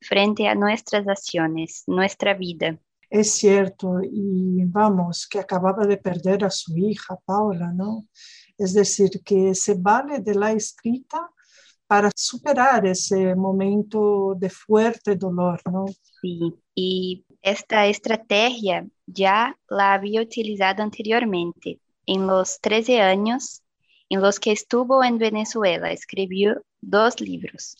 frente 0.00 0.48
a 0.48 0.54
nuestras 0.54 1.06
acciones, 1.06 1.84
nuestra 1.86 2.34
vida. 2.34 2.78
Es 3.10 3.32
cierto, 3.32 4.00
y 4.02 4.64
vamos, 4.66 5.26
que 5.26 5.40
acababa 5.40 5.84
de 5.84 5.96
perder 5.96 6.44
a 6.44 6.50
su 6.50 6.78
hija, 6.78 7.18
Paula, 7.24 7.72
¿no? 7.72 8.06
Es 8.56 8.72
decir, 8.72 9.10
que 9.24 9.52
se 9.54 9.74
vale 9.74 10.20
de 10.20 10.34
la 10.36 10.52
escrita 10.52 11.28
para 11.88 12.08
superar 12.14 12.86
ese 12.86 13.34
momento 13.34 14.36
de 14.38 14.48
fuerte 14.48 15.16
dolor, 15.16 15.60
¿no? 15.68 15.86
Sí, 16.22 16.54
y 16.72 17.24
esta 17.42 17.86
estrategia 17.88 18.86
ya 19.06 19.58
la 19.68 19.94
había 19.94 20.22
utilizado 20.22 20.84
anteriormente. 20.84 21.80
En 22.06 22.28
los 22.28 22.60
13 22.60 23.00
años 23.00 23.62
en 24.08 24.20
los 24.20 24.38
que 24.38 24.52
estuvo 24.52 25.02
en 25.02 25.18
Venezuela, 25.18 25.90
escribió 25.90 26.62
dos 26.80 27.20
libros. 27.20 27.76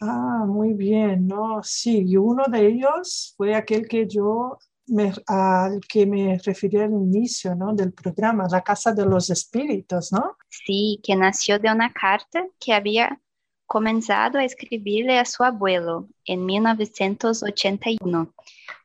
Ah, 0.00 0.44
muy 0.46 0.74
bien, 0.74 1.26
¿no? 1.26 1.62
Sí, 1.62 2.04
y 2.06 2.16
uno 2.16 2.44
de 2.48 2.66
ellos 2.66 3.34
fue 3.36 3.54
aquel 3.54 3.88
que 3.88 4.06
yo 4.06 4.58
me, 4.88 5.12
al 5.26 5.80
que 5.80 6.06
me 6.06 6.38
referí 6.38 6.76
al 6.78 6.92
inicio 6.92 7.54
¿no? 7.54 7.74
del 7.74 7.92
programa, 7.92 8.46
La 8.50 8.62
Casa 8.62 8.92
de 8.92 9.06
los 9.06 9.30
Espíritus, 9.30 10.12
¿no? 10.12 10.36
Sí, 10.48 11.00
que 11.02 11.16
nació 11.16 11.58
de 11.58 11.72
una 11.72 11.92
carta 11.92 12.46
que 12.60 12.72
había 12.72 13.20
comenzado 13.66 14.38
a 14.38 14.44
escribirle 14.44 15.18
a 15.18 15.24
su 15.24 15.42
abuelo 15.42 16.08
en 16.24 16.46
1981, 16.46 18.32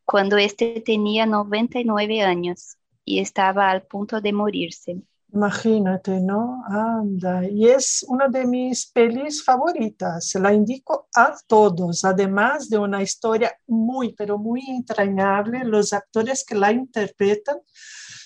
cuando 0.06 0.38
este 0.38 0.82
tenía 0.82 1.26
99 1.26 2.22
años 2.22 2.78
y 3.06 3.20
estaba 3.20 3.70
al 3.70 3.84
punto 3.84 4.22
de 4.22 4.34
morirse. 4.34 5.02
Imagínate, 5.34 6.20
¿no? 6.20 6.62
Anda, 6.68 7.48
y 7.48 7.68
es 7.70 8.06
una 8.10 8.28
de 8.28 8.46
mis 8.46 8.88
pelis 8.92 9.42
favoritas, 9.44 10.36
la 10.36 10.54
indico 10.54 11.08
a 11.16 11.36
todos, 11.48 12.04
además 12.04 12.70
de 12.70 12.78
una 12.78 13.02
historia 13.02 13.56
muy, 13.68 14.14
pero 14.14 14.38
muy 14.38 14.62
entrañable. 14.68 15.64
Los 15.64 15.94
actores 15.94 16.44
que 16.44 16.56
la 16.56 16.74
interpretan 16.74 17.60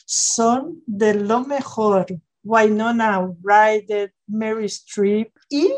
son 0.06 0.82
de 0.88 1.14
lo 1.14 1.42
mejor. 1.42 2.08
Wynonna 2.44 3.32
Ryder, 3.44 4.14
Mary 4.28 4.66
Streep 4.66 5.32
y 5.50 5.72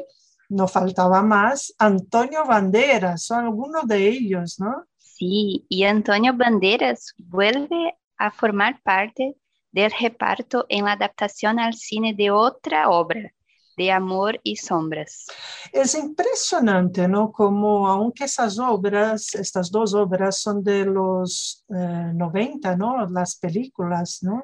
no 0.49 0.67
faltaba 0.67 1.21
más, 1.21 1.73
Antonio 1.77 2.45
Banderas, 2.45 3.23
son 3.23 3.45
algunos 3.45 3.85
de 3.87 4.07
ellos, 4.07 4.59
¿no? 4.59 4.85
Sí, 4.97 5.65
y 5.67 5.83
Antonio 5.83 6.33
Banderas 6.33 7.13
vuelve 7.17 7.97
a 8.17 8.31
formar 8.31 8.81
parte 8.81 9.35
del 9.71 9.91
reparto 9.99 10.65
en 10.69 10.85
la 10.85 10.93
adaptación 10.93 11.59
al 11.59 11.73
cine 11.73 12.13
de 12.13 12.31
otra 12.31 12.89
obra, 12.89 13.33
de 13.77 13.91
Amor 13.91 14.39
y 14.43 14.55
Sombras. 14.55 15.27
Es 15.71 15.93
impresionante, 15.93 17.07
¿no? 17.07 17.31
Como 17.31 17.87
aunque 17.87 18.25
esas 18.25 18.57
obras, 18.57 19.35
estas 19.35 19.69
dos 19.69 19.93
obras 19.93 20.39
son 20.39 20.63
de 20.63 20.85
los 20.85 21.63
90, 21.69 22.71
eh, 22.71 22.77
¿no? 22.77 23.07
Las 23.07 23.35
películas, 23.35 24.19
¿no? 24.23 24.41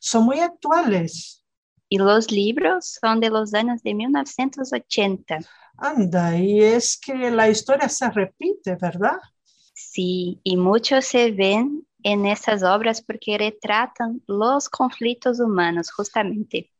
Son 0.00 0.24
muy 0.24 0.38
actuales. 0.38 1.44
Y 1.88 1.98
los 1.98 2.30
libros 2.30 2.98
son 3.00 3.18
de 3.18 3.30
los 3.30 3.54
años 3.54 3.82
de 3.82 3.94
1980. 3.94 5.38
Anda, 5.78 6.36
y 6.36 6.62
es 6.62 6.98
que 6.98 7.30
la 7.30 7.48
historia 7.48 7.88
se 7.88 8.10
repite, 8.10 8.76
¿verdad? 8.76 9.18
Sí, 9.74 10.40
y 10.44 10.56
muchos 10.56 11.06
se 11.06 11.30
ven 11.32 11.87
en 12.02 12.26
esas 12.26 12.62
obras 12.62 13.02
porque 13.02 13.38
retratan 13.38 14.22
los 14.26 14.68
conflictos 14.68 15.40
humanos, 15.40 15.90
justamente. 15.90 16.70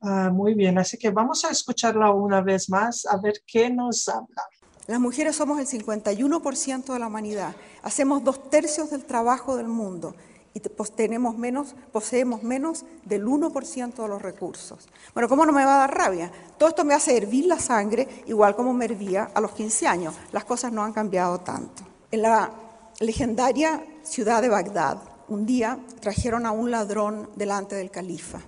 Ah, 0.00 0.30
muy 0.32 0.54
bien, 0.54 0.78
así 0.78 0.98
que 0.98 1.10
vamos 1.10 1.44
a 1.44 1.50
escucharla 1.50 2.10
una 2.10 2.40
vez 2.40 2.68
más 2.68 3.06
a 3.06 3.16
ver 3.16 3.34
qué 3.46 3.70
nos 3.70 4.08
habla. 4.08 4.42
Las 4.86 5.00
mujeres 5.00 5.34
somos 5.34 5.58
el 5.58 5.66
51% 5.66 6.92
de 6.92 6.98
la 6.98 7.08
humanidad, 7.08 7.56
hacemos 7.82 8.22
dos 8.22 8.50
tercios 8.50 8.90
del 8.90 9.04
trabajo 9.04 9.56
del 9.56 9.66
mundo 9.66 10.14
y 10.56 10.60
pues, 10.60 10.92
tenemos 10.92 11.36
menos, 11.36 11.74
poseemos 11.92 12.42
menos 12.42 12.86
del 13.04 13.26
1% 13.26 13.94
de 13.94 14.08
los 14.08 14.22
recursos. 14.22 14.88
Bueno, 15.12 15.28
¿cómo 15.28 15.44
no 15.44 15.52
me 15.52 15.64
va 15.64 15.74
a 15.74 15.78
dar 15.80 15.94
rabia? 15.94 16.30
Todo 16.56 16.70
esto 16.70 16.82
me 16.82 16.94
hace 16.94 17.14
hervir 17.14 17.44
la 17.44 17.58
sangre 17.58 18.08
igual 18.26 18.56
como 18.56 18.72
me 18.72 18.86
hervía 18.86 19.30
a 19.34 19.40
los 19.42 19.52
15 19.52 19.86
años. 19.86 20.14
Las 20.32 20.46
cosas 20.46 20.72
no 20.72 20.82
han 20.82 20.94
cambiado 20.94 21.40
tanto. 21.40 21.82
En 22.10 22.22
la 22.22 22.50
legendaria 23.00 23.84
ciudad 24.06 24.40
de 24.40 24.48
Bagdad, 24.48 24.98
un 25.28 25.44
día 25.44 25.78
trajeron 26.00 26.46
a 26.46 26.52
un 26.52 26.70
ladrón 26.70 27.28
delante 27.36 27.74
del 27.74 27.90
califa 27.90 28.40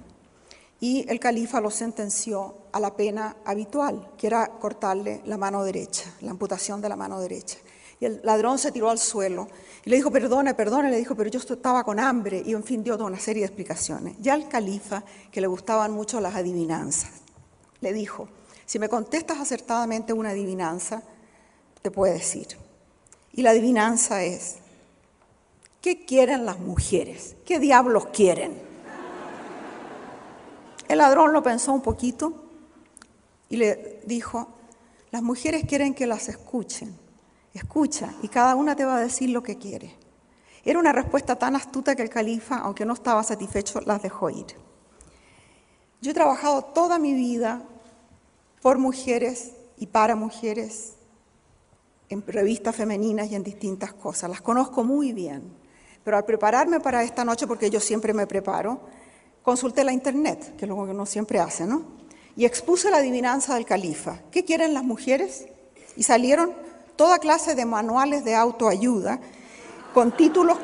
y 0.81 1.05
el 1.09 1.19
califa 1.19 1.61
lo 1.61 1.71
sentenció 1.71 2.55
a 2.73 2.79
la 2.79 2.95
pena 2.95 3.37
habitual, 3.45 4.13
que 4.17 4.29
era 4.29 4.47
cortarle 4.47 5.23
la 5.25 5.37
mano 5.37 5.65
derecha, 5.65 6.15
la 6.21 6.31
amputación 6.31 6.81
de 6.81 6.89
la 6.89 6.97
mano 6.97 7.21
derecha. 7.21 7.59
Y 8.01 8.05
el 8.05 8.21
ladrón 8.23 8.61
se 8.61 8.71
tiró 8.71 8.91
al 8.91 9.01
suelo 9.01 9.49
y 9.85 9.91
le 9.91 9.97
dijo, 9.97 10.13
perdone, 10.13 10.55
perdone, 10.55 10.89
le 10.89 10.99
dijo, 10.99 11.17
pero 11.17 11.31
yo 11.31 11.41
estaba 11.41 11.83
con 11.83 11.99
hambre. 11.99 12.41
Y 12.47 12.53
en 12.53 12.63
fin, 12.63 12.85
dio 12.85 12.97
una 13.05 13.19
serie 13.19 13.43
de 13.43 13.47
explicaciones. 13.47 14.15
Ya 14.21 14.35
al 14.35 14.49
califa, 14.49 15.03
que 15.33 15.41
le 15.41 15.49
gustaban 15.49 15.91
mucho 15.91 16.21
las 16.21 16.37
adivinanzas, 16.37 17.11
le 17.81 17.93
dijo, 17.93 18.29
si 18.65 18.79
me 18.79 18.89
contestas 18.89 19.39
acertadamente 19.39 20.13
una 20.13 20.31
adivinanza, 20.31 21.03
te 21.83 21.91
puedo 21.91 22.13
decir. 22.13 22.47
Y 23.33 23.43
la 23.43 23.51
adivinanza 23.51 24.23
es, 24.23 24.59
¿qué 25.89 26.05
quieren 26.05 26.45
las 26.45 26.61
mujeres? 26.61 27.35
¿Qué 27.47 27.59
diablos 27.59 28.09
quieren? 28.13 28.61
El 30.87 30.99
ladrón 30.99 31.33
lo 31.33 31.43
pensó 31.43 31.73
un 31.73 31.81
poquito 31.81 32.45
y 33.49 33.57
le 33.57 34.03
dijo, 34.05 34.49
las 35.11 35.23
mujeres 35.23 35.65
quieren 35.67 35.95
que 35.95 36.07
las 36.07 36.29
escuchen 36.29 36.95
Escucha 37.55 38.15
y 38.23 38.29
cada 38.29 38.55
una 38.55 38.77
te 38.77 38.85
va 38.85 38.99
a 38.99 39.01
decir 39.01 39.31
lo 39.31 39.43
que 39.43 39.57
quiere. 39.57 39.95
Era 40.63 40.79
una 40.79 40.93
respuesta 40.93 41.37
tan 41.37 41.57
astuta 41.57 41.97
que 41.97 42.03
el 42.03 42.11
califa, 42.11 42.59
aunque 42.59 42.85
no 42.85 42.93
estaba 42.93 43.23
satisfecho, 43.25 43.81
las 43.81 44.03
dejó 44.03 44.29
ir. 44.29 44.47
Yo 46.03 46.11
he 46.11 46.15
trabajado 46.15 46.63
toda 46.63 46.99
mi 46.99 47.15
vida 47.15 47.63
por 48.61 48.77
mujeres 48.77 49.55
y 49.79 49.87
para 49.87 50.15
mujeres 50.15 50.97
en 52.11 52.23
revistas 52.27 52.77
femeninas 52.77 53.33
y 53.33 53.35
en 53.35 53.43
distintas 53.43 53.95
cosas. 53.95 54.29
Las 54.29 54.43
conozco 54.43 54.85
muy 54.85 55.15
bien. 55.15 55.58
Pero 56.09 56.17
al 56.17 56.25
prepararme 56.25 56.81
para 56.81 57.03
esta 57.03 57.23
noche, 57.23 57.47
porque 57.47 57.69
yo 57.69 57.81
siempre 57.81 58.15
me 58.15 58.27
preparo, 58.27 58.81
consulté 59.43 59.85
la 59.85 59.93
internet, 59.93 60.57
que 60.57 60.65
es 60.65 60.69
lo 60.71 60.75
que 60.87 60.93
uno 60.93 61.05
siempre 61.05 61.39
hace, 61.39 61.67
¿no? 61.67 61.83
Y 62.35 62.47
expuse 62.47 62.91
la 62.91 62.97
adivinanza 62.97 63.57
del 63.57 63.67
califa. 63.67 64.21
¿Qué 64.31 64.43
quieren 64.43 64.73
las 64.73 64.85
mujeres? 64.85 65.45
Y 65.97 66.05
salieron 66.05 66.55
toda 66.97 67.19
clase 67.19 67.55
de 67.55 67.67
manuales 67.67 68.25
de 68.25 68.35
autoayuda 68.35 69.21
con 69.93 70.17
títulos, 70.17 70.57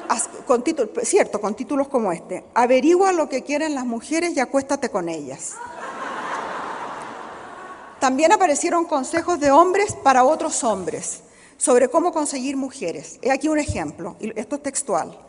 con 0.46 0.64
cierto, 1.02 1.42
con 1.42 1.54
títulos 1.54 1.88
como 1.88 2.10
este. 2.10 2.46
Averigua 2.54 3.12
lo 3.12 3.28
que 3.28 3.42
quieren 3.42 3.74
las 3.74 3.84
mujeres 3.84 4.34
y 4.34 4.40
acuéstate 4.40 4.88
con 4.88 5.10
ellas. 5.10 5.52
También 8.00 8.32
aparecieron 8.32 8.86
consejos 8.86 9.38
de 9.40 9.50
hombres 9.50 9.94
para 10.02 10.24
otros 10.24 10.64
hombres 10.64 11.20
sobre 11.58 11.88
cómo 11.88 12.14
conseguir 12.14 12.56
mujeres. 12.56 13.18
He 13.20 13.30
aquí 13.30 13.48
un 13.48 13.58
ejemplo, 13.58 14.16
esto 14.20 14.56
es 14.56 14.62
textual. 14.62 15.23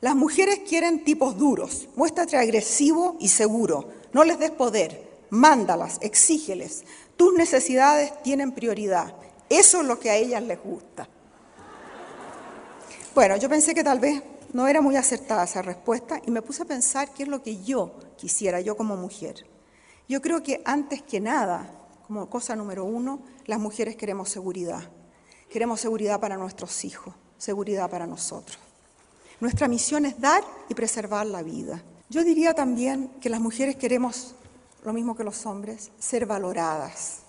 Las 0.00 0.16
mujeres 0.16 0.60
quieren 0.66 1.04
tipos 1.04 1.36
duros, 1.36 1.88
muéstrate 1.94 2.38
agresivo 2.38 3.16
y 3.20 3.28
seguro, 3.28 3.90
no 4.14 4.24
les 4.24 4.38
des 4.38 4.50
poder, 4.50 5.26
mándalas, 5.28 5.98
exígeles. 6.00 6.84
Tus 7.16 7.34
necesidades 7.34 8.10
tienen 8.22 8.52
prioridad. 8.52 9.14
Eso 9.50 9.82
es 9.82 9.86
lo 9.86 9.98
que 9.98 10.08
a 10.08 10.16
ellas 10.16 10.42
les 10.42 10.58
gusta. 10.62 11.06
Bueno, 13.14 13.36
yo 13.36 13.50
pensé 13.50 13.74
que 13.74 13.84
tal 13.84 14.00
vez 14.00 14.22
no 14.54 14.68
era 14.68 14.80
muy 14.80 14.96
acertada 14.96 15.44
esa 15.44 15.60
respuesta 15.60 16.22
y 16.24 16.30
me 16.30 16.40
puse 16.40 16.62
a 16.62 16.66
pensar 16.66 17.12
qué 17.12 17.24
es 17.24 17.28
lo 17.28 17.42
que 17.42 17.62
yo 17.62 17.92
quisiera, 18.16 18.60
yo 18.62 18.78
como 18.78 18.96
mujer. 18.96 19.44
Yo 20.08 20.22
creo 20.22 20.42
que 20.42 20.62
antes 20.64 21.02
que 21.02 21.20
nada, 21.20 21.70
como 22.06 22.30
cosa 22.30 22.56
número 22.56 22.86
uno, 22.86 23.20
las 23.44 23.60
mujeres 23.60 23.96
queremos 23.96 24.30
seguridad. 24.30 24.90
Queremos 25.50 25.80
seguridad 25.80 26.20
para 26.20 26.38
nuestros 26.38 26.86
hijos, 26.86 27.14
seguridad 27.36 27.90
para 27.90 28.06
nosotros. 28.06 28.69
Nuestra 29.40 29.68
misión 29.68 30.04
es 30.04 30.20
dar 30.20 30.44
y 30.68 30.74
preservar 30.74 31.26
la 31.26 31.42
vida. 31.42 31.82
Yo 32.10 32.24
diría 32.24 32.54
también 32.54 33.08
que 33.20 33.30
las 33.30 33.40
mujeres 33.40 33.76
queremos, 33.76 34.34
lo 34.84 34.92
mismo 34.92 35.16
que 35.16 35.24
los 35.24 35.46
hombres, 35.46 35.90
ser 35.98 36.26
valoradas. 36.26 37.20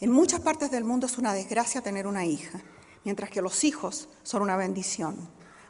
En 0.00 0.10
muchas 0.10 0.40
partes 0.40 0.70
del 0.70 0.84
mundo 0.84 1.06
es 1.06 1.18
una 1.18 1.32
desgracia 1.32 1.80
tener 1.80 2.06
una 2.06 2.24
hija 2.24 2.60
mientras 3.04 3.30
que 3.30 3.42
los 3.42 3.64
hijos 3.64 4.08
son 4.22 4.42
una 4.42 4.56
bendición. 4.56 5.16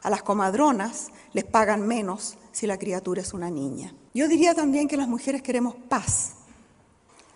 A 0.01 0.09
las 0.09 0.23
comadronas 0.23 1.09
les 1.33 1.45
pagan 1.45 1.87
menos 1.87 2.37
si 2.51 2.67
la 2.67 2.77
criatura 2.77 3.21
es 3.21 3.33
una 3.33 3.49
niña. 3.49 3.93
Yo 4.13 4.27
diría 4.27 4.53
también 4.53 4.87
que 4.87 4.97
las 4.97 5.07
mujeres 5.07 5.41
queremos 5.41 5.75
paz. 5.87 6.33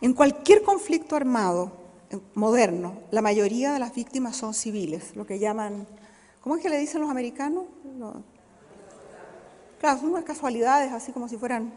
En 0.01 0.13
cualquier 0.13 0.63
conflicto 0.63 1.15
armado 1.15 1.72
eh, 2.10 2.19
moderno, 2.36 3.01
la 3.12 3.22
mayoría 3.22 3.74
de 3.74 3.79
las 3.79 3.93
víctimas 3.93 4.36
son 4.36 4.53
civiles, 4.53 5.15
lo 5.15 5.25
que 5.25 5.39
llaman, 5.39 5.88
¿cómo 6.43 6.57
es 6.57 6.62
que 6.62 6.69
le 6.69 6.77
dicen 6.77 7.01
los 7.01 7.09
americanos? 7.09 7.63
Claro, 9.79 10.00
son 10.00 10.09
unas 10.12 10.23
casualidades, 10.23 10.91
así 10.91 11.12
como 11.12 11.27
si 11.27 11.38
fueran, 11.38 11.73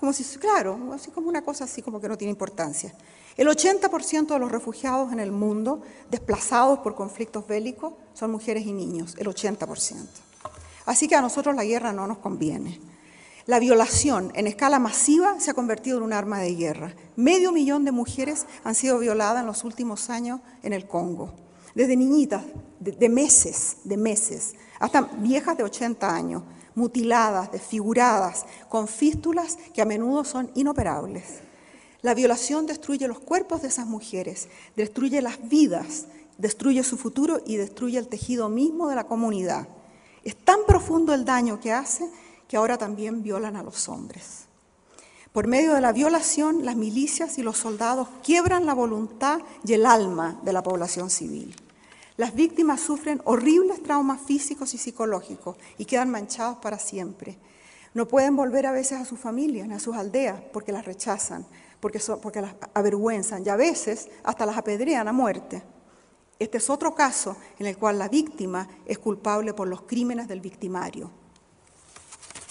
como 0.00 0.12
si, 0.12 0.24
claro, 0.38 0.92
así 0.92 1.10
como 1.10 1.28
una 1.28 1.42
cosa 1.42 1.64
así 1.64 1.82
como 1.82 2.00
que 2.00 2.08
no 2.08 2.18
tiene 2.18 2.32
importancia. 2.32 2.94
El 3.36 3.48
80% 3.48 4.26
de 4.26 4.38
los 4.38 4.50
refugiados 4.50 5.12
en 5.12 5.20
el 5.20 5.32
mundo, 5.32 5.82
desplazados 6.10 6.78
por 6.80 6.94
conflictos 6.94 7.46
bélicos, 7.46 7.94
son 8.12 8.30
mujeres 8.30 8.64
y 8.66 8.72
niños, 8.72 9.14
el 9.18 9.26
80%. 9.26 10.06
Así 10.86 11.08
que 11.08 11.16
a 11.16 11.20
nosotros 11.20 11.54
la 11.54 11.64
guerra 11.64 11.92
no 11.92 12.06
nos 12.06 12.18
conviene. 12.18 12.80
La 13.46 13.58
violación 13.58 14.32
en 14.34 14.46
escala 14.46 14.78
masiva 14.78 15.38
se 15.38 15.50
ha 15.50 15.54
convertido 15.54 15.98
en 15.98 16.04
un 16.04 16.12
arma 16.12 16.38
de 16.38 16.54
guerra. 16.54 16.94
Medio 17.16 17.52
millón 17.52 17.84
de 17.84 17.92
mujeres 17.92 18.46
han 18.62 18.74
sido 18.74 18.98
violadas 18.98 19.40
en 19.40 19.46
los 19.46 19.64
últimos 19.64 20.08
años 20.08 20.40
en 20.62 20.72
el 20.72 20.86
Congo. 20.86 21.43
Desde 21.74 21.96
niñitas 21.96 22.42
de, 22.78 23.08
meses, 23.08 23.78
de 23.84 23.96
meses, 23.96 24.54
hasta 24.78 25.02
viejas 25.02 25.56
de 25.56 25.64
80 25.64 26.14
años, 26.14 26.42
mutiladas, 26.74 27.50
desfiguradas, 27.50 28.46
con 28.68 28.86
fístulas 28.88 29.58
que 29.72 29.82
a 29.82 29.84
menudo 29.84 30.24
son 30.24 30.50
inoperables. 30.54 31.40
La 32.02 32.14
violación 32.14 32.66
destruye 32.66 33.08
los 33.08 33.18
cuerpos 33.18 33.62
de 33.62 33.68
esas 33.68 33.86
mujeres, 33.86 34.48
destruye 34.76 35.22
las 35.22 35.48
vidas, 35.48 36.06
destruye 36.38 36.84
su 36.84 36.96
futuro 36.96 37.40
y 37.46 37.56
destruye 37.56 37.98
el 37.98 38.08
tejido 38.08 38.48
mismo 38.48 38.88
de 38.88 38.96
la 38.96 39.04
comunidad. 39.04 39.66
Es 40.22 40.36
tan 40.36 40.60
profundo 40.66 41.14
el 41.14 41.24
daño 41.24 41.60
que 41.60 41.72
hace 41.72 42.08
que 42.46 42.56
ahora 42.56 42.76
también 42.76 43.22
violan 43.22 43.56
a 43.56 43.62
los 43.62 43.88
hombres. 43.88 44.44
Por 45.32 45.48
medio 45.48 45.74
de 45.74 45.80
la 45.80 45.92
violación, 45.92 46.64
las 46.64 46.76
milicias 46.76 47.38
y 47.38 47.42
los 47.42 47.56
soldados 47.56 48.06
quiebran 48.22 48.66
la 48.66 48.74
voluntad 48.74 49.40
y 49.64 49.72
el 49.72 49.86
alma 49.86 50.38
de 50.44 50.52
la 50.52 50.62
población 50.62 51.10
civil. 51.10 51.56
Las 52.16 52.34
víctimas 52.34 52.80
sufren 52.80 53.20
horribles 53.24 53.82
traumas 53.82 54.20
físicos 54.20 54.74
y 54.74 54.78
psicológicos 54.78 55.56
y 55.78 55.84
quedan 55.84 56.10
manchados 56.10 56.58
para 56.58 56.78
siempre. 56.78 57.38
No 57.92 58.06
pueden 58.06 58.36
volver 58.36 58.66
a 58.66 58.72
veces 58.72 59.00
a 59.00 59.04
sus 59.04 59.18
familias, 59.18 59.70
a 59.70 59.78
sus 59.78 59.96
aldeas, 59.96 60.40
porque 60.52 60.72
las 60.72 60.84
rechazan 60.84 61.46
porque, 61.84 62.00
porque 62.22 62.40
las 62.40 62.54
avergüenzan 62.72 63.44
y 63.44 63.50
a 63.50 63.56
veces 63.56 64.08
hasta 64.22 64.46
las 64.46 64.56
apedrean 64.56 65.06
a 65.06 65.12
muerte. 65.12 65.62
Este 66.38 66.56
es 66.56 66.70
otro 66.70 66.94
caso 66.94 67.36
en 67.58 67.66
el 67.66 67.76
cual 67.76 67.98
la 67.98 68.08
víctima 68.08 68.66
es 68.86 68.98
culpable 68.98 69.52
por 69.52 69.68
los 69.68 69.82
crímenes 69.82 70.26
del 70.26 70.40
victimario. 70.40 71.10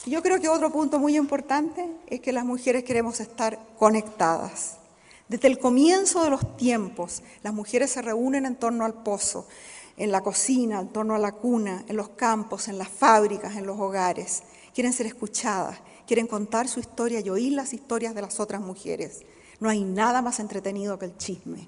Yo 0.06 0.22
creo 0.22 0.40
que 0.40 0.50
otro 0.50 0.72
punto 0.72 1.00
muy 1.00 1.18
importante 1.18 1.90
es 2.06 2.20
que 2.20 2.32
las 2.32 2.46
mujeres 2.46 2.84
queremos 2.84 3.20
estar 3.22 3.58
conectadas. 3.80 4.78
Desde 5.28 5.48
el 5.48 5.58
comienzo 5.58 6.24
de 6.24 6.30
los 6.30 6.58
tiempos, 6.58 7.24
las 7.44 7.54
mujeres 7.54 7.92
se 7.92 8.02
reúnen 8.02 8.46
en 8.46 8.56
torno 8.56 8.86
al 8.86 8.94
pozo, 9.04 9.48
en 9.96 10.12
la 10.12 10.22
cocina, 10.22 10.80
en 10.80 10.90
torno 10.90 11.16
a 11.16 11.20
la 11.20 11.32
cuna, 11.32 11.86
en 11.88 11.96
los 11.96 12.10
campos, 12.10 12.68
en 12.68 12.78
las 12.78 12.90
fábricas, 12.90 13.56
en 13.56 13.66
los 13.66 13.80
hogares. 13.80 14.44
Quieren 14.74 14.92
ser 14.92 15.06
escuchadas, 15.06 15.80
quieren 16.06 16.28
contar 16.28 16.68
su 16.68 16.80
historia 16.80 17.20
y 17.22 17.30
oír 17.30 17.54
las 17.54 17.74
historias 17.74 18.14
de 18.16 18.22
las 18.22 18.40
otras 18.40 18.62
mujeres. 18.62 19.22
No 19.60 19.70
hay 19.70 19.84
nada 19.84 20.22
más 20.22 20.40
entretenido 20.40 21.00
que 21.00 21.06
el 21.06 21.18
chisme. 21.18 21.68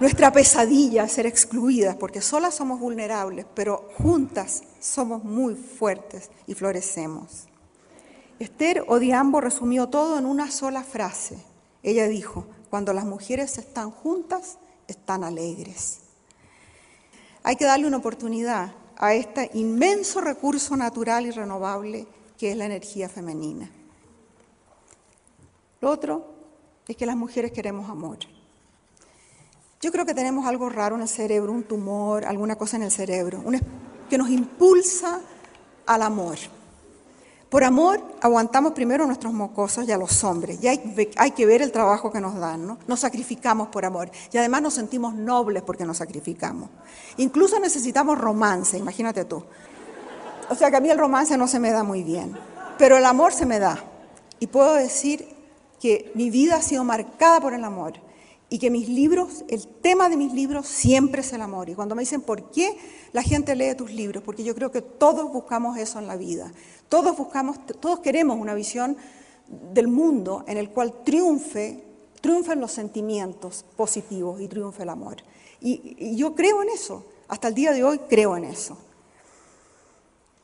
Nuestra 0.00 0.32
pesadilla 0.32 1.04
es 1.04 1.12
ser 1.12 1.26
excluidas 1.26 1.96
porque 1.96 2.20
solas 2.20 2.54
somos 2.54 2.78
vulnerables, 2.78 3.46
pero 3.54 3.88
juntas 3.96 4.62
somos 4.78 5.24
muy 5.24 5.56
fuertes 5.56 6.30
y 6.46 6.54
florecemos. 6.54 7.48
Esther 8.38 8.84
Odiambo 8.86 9.40
resumió 9.40 9.88
todo 9.88 10.18
en 10.18 10.26
una 10.26 10.50
sola 10.52 10.84
frase. 10.84 11.38
Ella 11.82 12.08
dijo, 12.08 12.46
cuando 12.70 12.92
las 12.92 13.04
mujeres 13.04 13.58
están 13.58 13.90
juntas, 13.90 14.58
están 14.86 15.24
alegres. 15.24 16.00
Hay 17.42 17.56
que 17.56 17.64
darle 17.64 17.86
una 17.86 17.98
oportunidad 17.98 18.72
a 18.96 19.14
este 19.14 19.50
inmenso 19.54 20.20
recurso 20.20 20.76
natural 20.76 21.26
y 21.26 21.30
renovable 21.30 22.06
que 22.36 22.50
es 22.50 22.56
la 22.56 22.66
energía 22.66 23.08
femenina. 23.08 23.70
Lo 25.80 25.90
otro 25.90 26.26
es 26.86 26.96
que 26.96 27.06
las 27.06 27.16
mujeres 27.16 27.52
queremos 27.52 27.88
amor. 27.88 28.18
Yo 29.80 29.92
creo 29.92 30.04
que 30.04 30.14
tenemos 30.14 30.46
algo 30.46 30.68
raro 30.68 30.96
en 30.96 31.02
el 31.02 31.08
cerebro, 31.08 31.52
un 31.52 31.62
tumor, 31.62 32.24
alguna 32.24 32.56
cosa 32.56 32.76
en 32.76 32.82
el 32.82 32.90
cerebro, 32.90 33.44
que 34.10 34.18
nos 34.18 34.28
impulsa 34.28 35.20
al 35.86 36.02
amor. 36.02 36.36
Por 37.48 37.64
amor 37.64 38.02
aguantamos 38.20 38.72
primero 38.72 39.04
a 39.04 39.06
nuestros 39.06 39.32
mocosos 39.32 39.88
y 39.88 39.92
a 39.92 39.96
los 39.96 40.22
hombres. 40.22 40.58
Y 40.62 40.68
hay, 40.68 41.12
hay, 41.16 41.30
que 41.30 41.46
ver 41.46 41.62
el 41.62 41.72
trabajo 41.72 42.12
que 42.12 42.20
nos 42.20 42.38
dan, 42.38 42.66
¿no? 42.66 42.78
Nos 42.86 43.00
sacrificamos 43.00 43.68
por 43.68 43.86
amor. 43.86 44.10
Y 44.32 44.36
además 44.36 44.60
nos 44.60 44.74
sentimos 44.74 45.14
nobles 45.14 45.62
porque 45.62 45.86
nos 45.86 45.96
sacrificamos. 45.96 46.68
Incluso 47.16 47.58
necesitamos 47.58 48.18
romance, 48.18 48.76
imagínate 48.76 49.24
tú. 49.24 49.42
O 50.50 50.54
sea 50.54 50.70
que 50.70 50.76
a 50.76 50.80
mí 50.80 50.90
el 50.90 50.98
romance 50.98 51.38
no 51.38 51.48
se 51.48 51.58
me 51.58 51.70
da 51.70 51.82
muy 51.82 52.02
bien, 52.02 52.36
pero 52.76 52.98
el 52.98 53.04
amor 53.06 53.32
se 53.32 53.46
me 53.46 53.58
da. 53.58 53.82
Y 54.40 54.46
puedo 54.46 54.74
decir 54.74 55.28
que 55.80 56.12
mi 56.14 56.30
vida 56.30 56.56
ha 56.56 56.62
sido 56.62 56.84
marcada 56.84 57.40
por 57.40 57.54
el 57.54 57.64
amor 57.64 58.07
y 58.50 58.58
que 58.58 58.70
mis 58.70 58.88
libros, 58.88 59.44
el 59.48 59.66
tema 59.66 60.08
de 60.08 60.16
mis 60.16 60.32
libros 60.32 60.66
siempre 60.66 61.20
es 61.20 61.32
el 61.32 61.42
amor. 61.42 61.68
Y 61.68 61.74
cuando 61.74 61.94
me 61.94 62.02
dicen, 62.02 62.22
¿por 62.22 62.50
qué 62.50 62.76
la 63.12 63.22
gente 63.22 63.54
lee 63.54 63.74
tus 63.74 63.90
libros? 63.90 64.22
Porque 64.22 64.42
yo 64.42 64.54
creo 64.54 64.72
que 64.72 64.80
todos 64.80 65.30
buscamos 65.32 65.76
eso 65.76 65.98
en 65.98 66.06
la 66.06 66.16
vida. 66.16 66.50
Todos 66.88 67.16
buscamos, 67.16 67.58
todos 67.80 68.00
queremos 68.00 68.38
una 68.38 68.54
visión 68.54 68.96
del 69.72 69.88
mundo 69.88 70.44
en 70.46 70.56
el 70.56 70.70
cual 70.70 70.94
triunfe, 71.04 71.84
triunfen 72.22 72.60
los 72.60 72.72
sentimientos 72.72 73.66
positivos 73.76 74.40
y 74.40 74.48
triunfe 74.48 74.82
el 74.82 74.88
amor. 74.88 75.16
Y, 75.60 75.96
y 75.98 76.16
yo 76.16 76.34
creo 76.34 76.62
en 76.62 76.70
eso. 76.70 77.04
Hasta 77.28 77.48
el 77.48 77.54
día 77.54 77.72
de 77.72 77.84
hoy 77.84 77.98
creo 78.08 78.34
en 78.36 78.44
eso. 78.44 78.78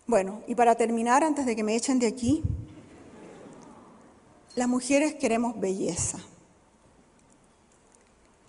Bueno, 0.07 0.43
y 0.47 0.55
para 0.55 0.75
terminar, 0.75 1.25
antes 1.25 1.47
de 1.47 1.57
que 1.57 1.65
me 1.65 1.75
echen 1.75 1.99
de 1.99 2.07
aquí, 2.07 2.43
las 4.55 4.69
mujeres 4.69 5.15
queremos 5.15 5.59
belleza. 5.59 6.19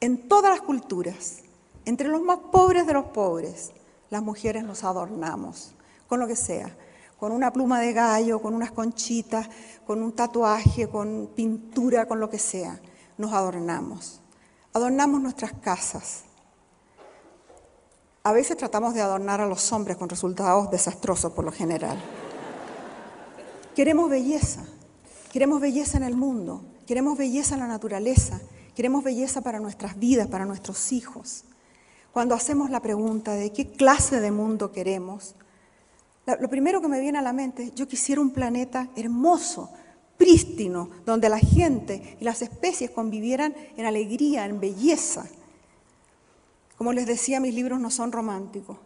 En 0.06 0.30
todas 0.30 0.52
las 0.52 0.62
culturas, 0.62 1.38
entre 1.84 2.10
los 2.10 2.22
más 2.22 2.38
pobres 2.52 2.86
de 2.86 2.94
los 2.94 3.06
pobres, 3.06 3.72
las 4.12 4.22
mujeres 4.22 4.64
nos 4.64 4.84
adornamos 4.84 5.74
con 6.06 6.20
lo 6.20 6.28
que 6.28 6.36
sea, 6.36 6.78
con 7.20 7.32
una 7.32 7.52
pluma 7.52 7.82
de 7.82 7.92
gallo, 7.92 8.40
con 8.40 8.54
unas 8.54 8.70
conchitas, 8.70 9.50
con 9.88 10.04
un 10.04 10.12
tatuaje, 10.12 10.88
con 10.88 11.32
pintura, 11.36 12.08
con 12.08 12.20
lo 12.20 12.30
que 12.30 12.38
sea. 12.38 12.80
Nos 13.18 13.34
adornamos. 13.34 14.22
Adornamos 14.74 15.22
nuestras 15.22 15.54
casas, 15.54 16.26
A 18.22 18.32
veces 18.32 18.58
tratamos 18.58 18.94
de 18.94 19.02
adornar 19.02 19.42
a 19.42 19.48
los 19.48 19.72
hombres 19.72 19.98
con 19.98 20.08
resultados 20.08 20.70
desastrosos 20.70 21.32
por 21.32 21.46
lo 21.46 21.52
general. 21.52 21.98
Queremos 23.76 24.08
belleza, 24.08 24.64
queremos 25.34 25.60
belleza 25.62 25.98
en 25.98 26.04
el 26.04 26.16
mundo, 26.16 26.62
queremos 26.86 27.18
belleza 27.18 27.56
en 27.56 27.62
la 27.62 27.68
naturaleza, 27.68 28.40
queremos 28.76 29.04
belleza 29.04 29.42
para 29.42 29.60
nuestras 29.60 29.98
vidas, 29.98 30.28
para 30.28 30.46
nuestros 30.46 30.92
hijos. 30.92 31.46
Cuando 32.12 32.36
hacemos 32.36 32.70
la 32.70 32.82
pregunta 32.82 33.34
de 33.34 33.52
qué 33.52 33.68
clase 33.72 34.22
de 34.22 34.32
mundo 34.32 34.72
queremos, 34.72 35.36
lo 36.40 36.50
primero 36.50 36.82
que 36.82 36.88
me 36.88 37.00
viene 37.00 37.20
a 37.20 37.22
la 37.22 37.34
mente 37.34 37.64
es, 37.64 37.76
yo 37.76 37.88
quisiera 37.88 38.22
un 38.22 38.32
planeta 38.32 38.90
hermoso, 38.96 39.70
prístino, 40.18 40.90
donde 41.06 41.30
la 41.30 41.40
gente 41.40 42.18
y 42.20 42.24
las 42.24 42.42
especies 42.42 42.90
convivieran 42.90 43.56
en 43.78 43.86
alegría, 43.86 44.46
en 44.46 44.60
belleza. 44.60 45.26
Como 46.78 46.94
les 46.94 47.06
decía, 47.06 47.40
mis 47.40 47.54
libros 47.54 47.80
no 47.80 47.92
son 47.92 48.12
románticos, 48.12 48.78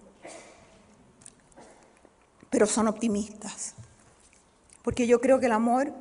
pero 2.49 2.65
son 2.65 2.87
optimistas, 2.87 3.75
porque 4.83 5.07
yo 5.07 5.21
creo 5.21 5.39
que 5.39 5.45
el 5.45 5.51
amor 5.53 5.93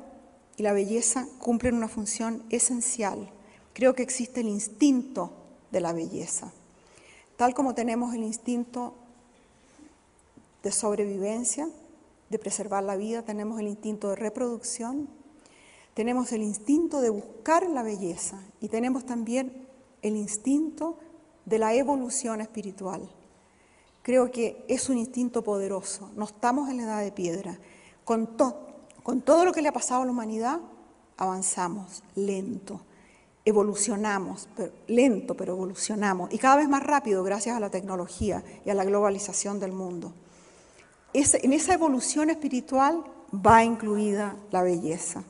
y 0.57 0.63
la 0.63 0.73
belleza 0.73 1.27
cumplen 1.39 1.75
una 1.75 1.87
función 1.87 2.43
esencial. 2.49 3.31
Creo 3.79 3.95
que 3.95 4.03
existe 4.03 4.41
el 4.41 4.49
instinto 4.49 5.31
de 5.71 5.79
la 5.79 5.93
belleza, 5.93 6.51
tal 7.37 7.53
como 7.53 7.75
tenemos 7.75 8.13
el 8.13 8.23
instinto 8.23 8.93
de 10.63 10.73
sobrevivencia, 10.73 11.69
de 12.29 12.39
preservar 12.39 12.83
la 12.83 12.97
vida, 12.97 13.21
tenemos 13.21 13.57
el 13.57 13.67
instinto 13.67 14.09
de 14.09 14.17
reproducción, 14.17 15.07
tenemos 15.93 16.33
el 16.33 16.41
instinto 16.43 16.99
de 16.99 17.09
buscar 17.09 17.69
la 17.69 17.81
belleza 17.81 18.43
y 18.59 18.67
tenemos 18.67 19.05
también 19.05 19.65
el 20.01 20.17
instinto 20.17 20.97
de 21.45 21.59
la 21.59 21.73
evolución 21.73 22.41
espiritual. 22.41 23.09
Creo 24.01 24.29
que 24.29 24.65
es 24.67 24.89
un 24.89 24.97
instinto 24.97 25.41
poderoso. 25.41 26.11
No 26.17 26.25
estamos 26.25 26.69
en 26.69 26.75
la 26.75 26.83
edad 26.83 27.01
de 27.01 27.13
piedra. 27.13 27.57
Con, 28.03 28.27
con 29.03 29.21
todo 29.21 29.45
lo 29.45 29.53
que 29.53 29.61
le 29.61 29.69
ha 29.69 29.71
pasado 29.71 30.01
a 30.01 30.05
la 30.05 30.11
humanidad, 30.11 30.59
avanzamos 31.15 32.03
lento, 32.15 32.81
evolucionamos, 33.49 34.47
lento, 34.87 35.35
pero 35.35 35.53
evolucionamos. 35.53 36.33
Y 36.33 36.37
cada 36.37 36.57
vez 36.57 36.69
más 36.69 36.83
rápido 36.83 37.23
gracias 37.23 37.55
a 37.55 37.59
la 37.59 37.69
tecnología 37.69 38.43
y 38.65 38.69
a 38.69 38.73
la 38.73 38.85
globalización 38.85 39.59
del 39.59 39.73
mundo. 39.73 40.13
en 41.13 41.53
esa 41.53 41.73
evolución 41.73 42.29
espiritual 42.29 43.03
va 43.33 43.63
incluida 43.63 44.35
la 44.51 44.61
belleza. 44.61 45.23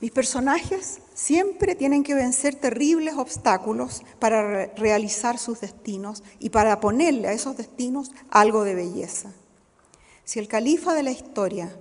Mis 0.00 0.10
personajes 0.10 1.00
siempre 1.14 1.74
tienen 1.74 2.02
que 2.02 2.14
vencer 2.14 2.56
terribles 2.56 3.14
obstáculos 3.14 4.02
para 4.18 4.66
realizar 4.74 5.38
sus 5.38 5.60
destinos 5.60 6.22
y 6.38 6.50
para 6.50 6.80
ponerle 6.80 7.28
a 7.28 7.32
esos 7.32 7.56
destinos 7.56 8.10
algo 8.30 8.64
de 8.64 8.74
belleza. 8.74 9.32
Si 10.24 10.38
el 10.38 10.48
califa 10.48 10.94
de 10.94 11.04
la 11.04 11.10
historia 11.10 11.74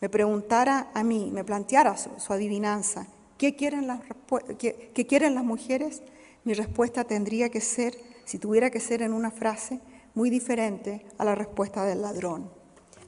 me 0.00 0.08
preguntara 0.08 0.90
a 0.94 1.04
mí, 1.04 1.30
me 1.32 1.44
planteara 1.44 1.96
su, 1.96 2.32
adivinanza, 2.32 3.06
¿qué 3.40 3.56
quieren, 3.56 3.86
las, 3.86 5.44
mujeres? 5.44 6.02
Mi 6.44 6.52
respuesta 6.52 7.04
tendría 7.04 7.48
que 7.48 7.62
ser, 7.62 7.96
si 8.26 8.38
tuviera 8.38 8.70
que 8.70 8.80
ser 8.80 9.00
en 9.00 9.14
una 9.14 9.30
frase, 9.30 9.80
muy 10.14 10.28
diferente 10.28 11.06
a 11.16 11.24
la 11.24 11.34
respuesta 11.34 11.86
del 11.86 12.02
ladrón. 12.02 12.50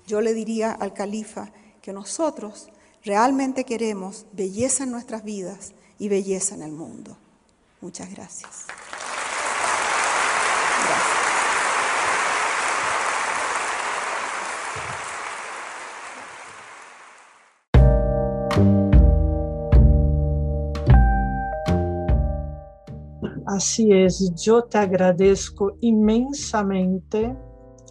Yo 0.06 0.22
le 0.22 0.32
diría 0.32 0.72
al 0.72 0.94
califa 0.94 1.52
que 1.82 1.92
nosotros 1.92 2.70
realmente 3.04 3.64
queremos 3.64 4.24
belleza 4.32 4.84
en 4.84 4.92
nuestras 4.92 5.22
vidas 5.22 5.74
y 5.98 6.08
belleza 6.08 6.54
en 6.54 6.62
el 6.62 6.72
mundo. 6.72 7.18
Muchas 7.82 8.10
gracias. 8.10 8.66
Así 23.62 23.92
es, 23.92 24.34
yo 24.34 24.64
te 24.64 24.76
agradezco 24.76 25.76
inmensamente 25.82 27.32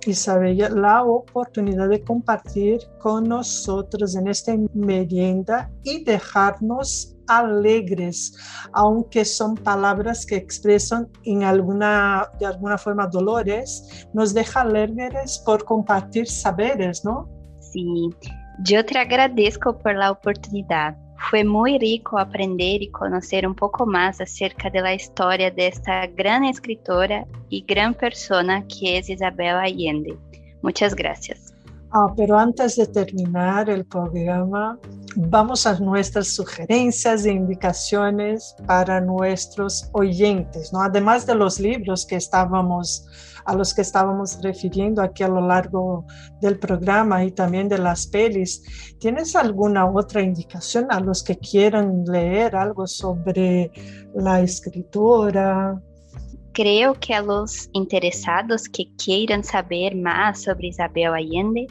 Isabella, 0.06 0.68
la 0.68 1.02
oportunidad 1.02 1.88
de 1.88 2.04
compartir 2.04 2.82
con 3.00 3.30
nosotros 3.30 4.18
en 4.18 4.28
esta 4.28 4.54
merienda 4.74 5.72
y 5.84 6.04
dejarnos 6.04 7.16
alegres, 7.26 8.36
aunque 8.74 9.24
son 9.24 9.56
palabras 9.56 10.26
que 10.26 10.36
expresan 10.36 11.08
en 11.24 11.44
alguna, 11.44 12.28
de 12.38 12.48
alguna 12.48 12.78
forma 12.78 13.08
dolores, 13.08 14.06
nos 14.14 14.34
deja 14.34 14.62
alegres 14.62 15.42
por 15.46 15.64
compartir 15.64 16.28
saberes, 16.28 17.06
¿no? 17.06 17.30
Sí, 17.62 18.10
yo 18.66 18.86
te 18.86 19.00
agradezco 19.00 19.78
por 19.78 19.96
la 19.96 20.12
oportunidad. 20.12 20.98
Foi 21.30 21.44
muito 21.44 21.82
rico 21.82 22.18
aprender 22.18 22.82
e 22.82 22.90
conhecer 22.90 23.48
um 23.48 23.54
pouco 23.54 23.86
mais 23.86 24.20
acerca 24.20 24.70
da 24.70 24.94
história 24.94 25.52
desta 25.52 26.06
grande 26.08 26.50
escritora 26.50 27.26
e 27.50 27.62
grande 27.62 27.98
persona 27.98 28.62
que 28.64 28.90
é 28.90 29.00
Isabel 29.00 29.58
Allende. 29.58 30.18
Muitas 30.62 30.94
gracias. 30.94 31.52
Ah, 31.94 32.08
pero 32.16 32.38
antes 32.38 32.78
de 32.78 32.86
terminar 32.86 33.68
el 33.68 33.84
programa, 33.84 34.80
vamos 35.18 35.68
a 35.68 35.78
nuestras 35.78 36.30
sugerencias 36.30 37.26
e 37.26 37.32
indicaciones 37.32 38.56
para 38.66 39.02
nuestros 39.02 39.90
oyentes, 39.92 40.72
¿no? 40.72 40.82
Además 40.82 41.26
de 41.26 41.36
los 41.36 41.60
libros 41.60 42.06
que 42.06 42.16
estábamos 42.16 43.06
a 43.46 43.56
los 43.56 43.74
que 43.74 43.82
estábamos 43.82 44.42
refiriendo 44.42 45.02
aquí 45.02 45.24
a 45.24 45.28
lo 45.28 45.46
largo 45.46 46.06
del 46.42 46.60
programa 46.60 47.24
y 47.24 47.32
también 47.32 47.68
de 47.68 47.78
las 47.78 48.08
pelis. 48.08 48.96
¿Tienes 49.00 49.36
alguna 49.36 49.86
otra 49.90 50.22
indicación 50.22 50.88
a 50.90 51.00
los 51.00 51.24
que 51.24 51.38
quieran 51.38 52.04
leer 52.06 52.56
algo 52.56 52.88
sobre 52.88 53.72
la 54.14 54.42
escritora? 54.42 55.82
Creo 56.54 56.94
que 56.96 57.14
a 57.14 57.22
los 57.22 57.70
interesados 57.74 58.68
que 58.68 58.86
quieran 58.98 59.44
saber 59.44 59.96
más 59.96 60.44
sobre 60.44 60.68
Isabel 60.68 61.14
Allende 61.14 61.68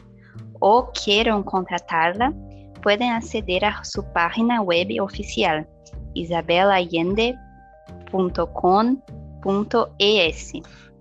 o 0.59 0.89
quieran 0.91 1.43
contratarla, 1.43 2.33
pueden 2.81 3.09
acceder 3.09 3.65
a 3.65 3.83
su 3.83 4.03
página 4.13 4.61
web 4.61 4.87
oficial 5.01 5.67
isabelayende.com.es. 9.41 10.53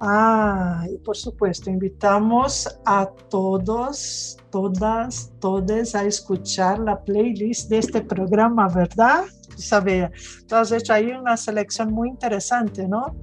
Ah, 0.03 0.87
y 0.91 0.97
por 0.99 1.15
supuesto, 1.15 1.69
invitamos 1.69 2.67
a 2.87 3.07
todos, 3.29 4.39
todas, 4.51 5.31
todos 5.41 5.95
a 5.95 6.05
escuchar 6.07 6.79
la 6.79 6.99
playlist 7.05 7.69
de 7.69 7.79
este 7.79 8.01
programa, 8.01 8.67
¿verdad? 8.69 9.25
Isabel, 9.59 10.11
tú 10.49 10.55
has 10.55 10.73
hecho 10.73 10.95
ahí 10.95 11.11
una 11.11 11.37
selección 11.37 11.93
muy 11.93 12.09
interesante, 12.09 12.89
¿no? 12.89 13.15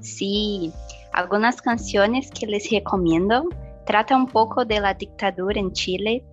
Sí, 0.00 0.72
algunas 1.12 1.62
canciones 1.62 2.28
que 2.32 2.48
les 2.48 2.68
recomiendo 2.68 3.44
tratan 3.86 4.22
un 4.22 4.26
poco 4.26 4.64
de 4.64 4.80
la 4.80 4.94
dictadura 4.94 5.60
en 5.60 5.72
Chile, 5.72 6.24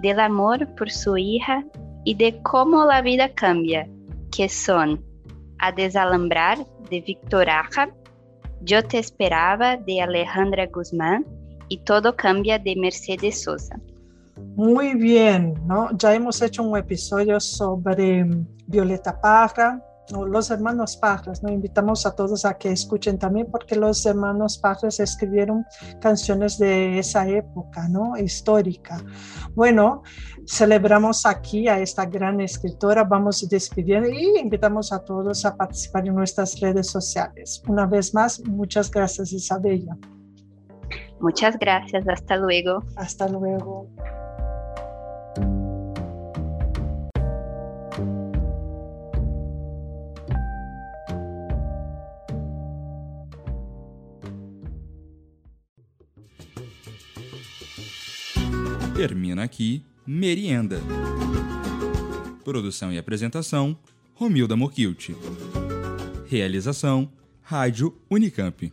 del 0.00 0.18
amor 0.18 0.66
por 0.76 0.90
su 0.90 1.18
hija 1.18 1.62
y 2.04 2.14
de 2.14 2.40
cómo 2.42 2.86
la 2.86 3.02
vida 3.02 3.28
cambia, 3.34 3.86
que 4.32 4.48
son 4.48 5.09
A 5.60 5.72
Desalambrar 5.72 6.58
de 6.90 7.00
Victor 7.00 7.48
Aja, 7.48 7.90
Yo 8.62 8.82
te 8.82 8.98
esperaba 8.98 9.76
de 9.76 10.02
Alejandra 10.02 10.66
Guzmán 10.66 11.24
y 11.68 11.78
Todo 11.78 12.16
cambia 12.16 12.58
de 12.58 12.76
Mercedes 12.76 13.42
Sosa. 13.42 13.78
Muy 14.56 14.94
bien, 14.94 15.54
¿no? 15.66 15.90
Ya 15.96 16.14
hemos 16.14 16.42
hecho 16.42 16.62
un 16.62 16.76
episodio 16.76 17.38
sobre 17.40 18.26
Violeta 18.66 19.18
Parra, 19.20 19.82
los 20.10 20.50
hermanos 20.50 20.96
Parras, 20.96 21.42
¿no? 21.42 21.50
Invitamos 21.50 22.06
a 22.06 22.14
todos 22.14 22.44
a 22.44 22.54
que 22.58 22.70
escuchen 22.72 23.18
también 23.18 23.48
porque 23.50 23.76
los 23.76 24.04
hermanos 24.06 24.58
Parras 24.58 25.00
escribieron 25.00 25.64
canciones 26.00 26.58
de 26.58 26.98
esa 26.98 27.28
época, 27.28 27.88
¿no? 27.88 28.16
Histórica. 28.16 29.02
Bueno, 29.54 30.02
celebramos 30.46 31.26
aquí 31.26 31.68
a 31.68 31.78
esta 31.78 32.06
gran 32.06 32.40
escritora, 32.40 33.04
vamos 33.04 33.48
despidiendo 33.48 34.08
y 34.08 34.38
invitamos 34.38 34.92
a 34.92 35.04
todos 35.04 35.44
a 35.44 35.56
participar 35.56 36.06
en 36.06 36.14
nuestras 36.14 36.58
redes 36.60 36.88
sociales. 36.88 37.62
Una 37.68 37.86
vez 37.86 38.14
más, 38.14 38.40
muchas 38.44 38.90
gracias 38.90 39.32
Isabella. 39.32 39.96
Muchas 41.20 41.58
gracias, 41.58 42.08
hasta 42.08 42.36
luego. 42.36 42.82
Hasta 42.96 43.28
luego. 43.28 43.88
Termina 59.00 59.44
aqui 59.44 59.82
Merienda. 60.06 60.78
Produção 62.44 62.92
e 62.92 62.98
apresentação: 62.98 63.74
Romilda 64.12 64.54
Mokilt. 64.54 65.12
Realização: 66.26 67.10
Rádio 67.40 67.96
Unicamp. 68.10 68.70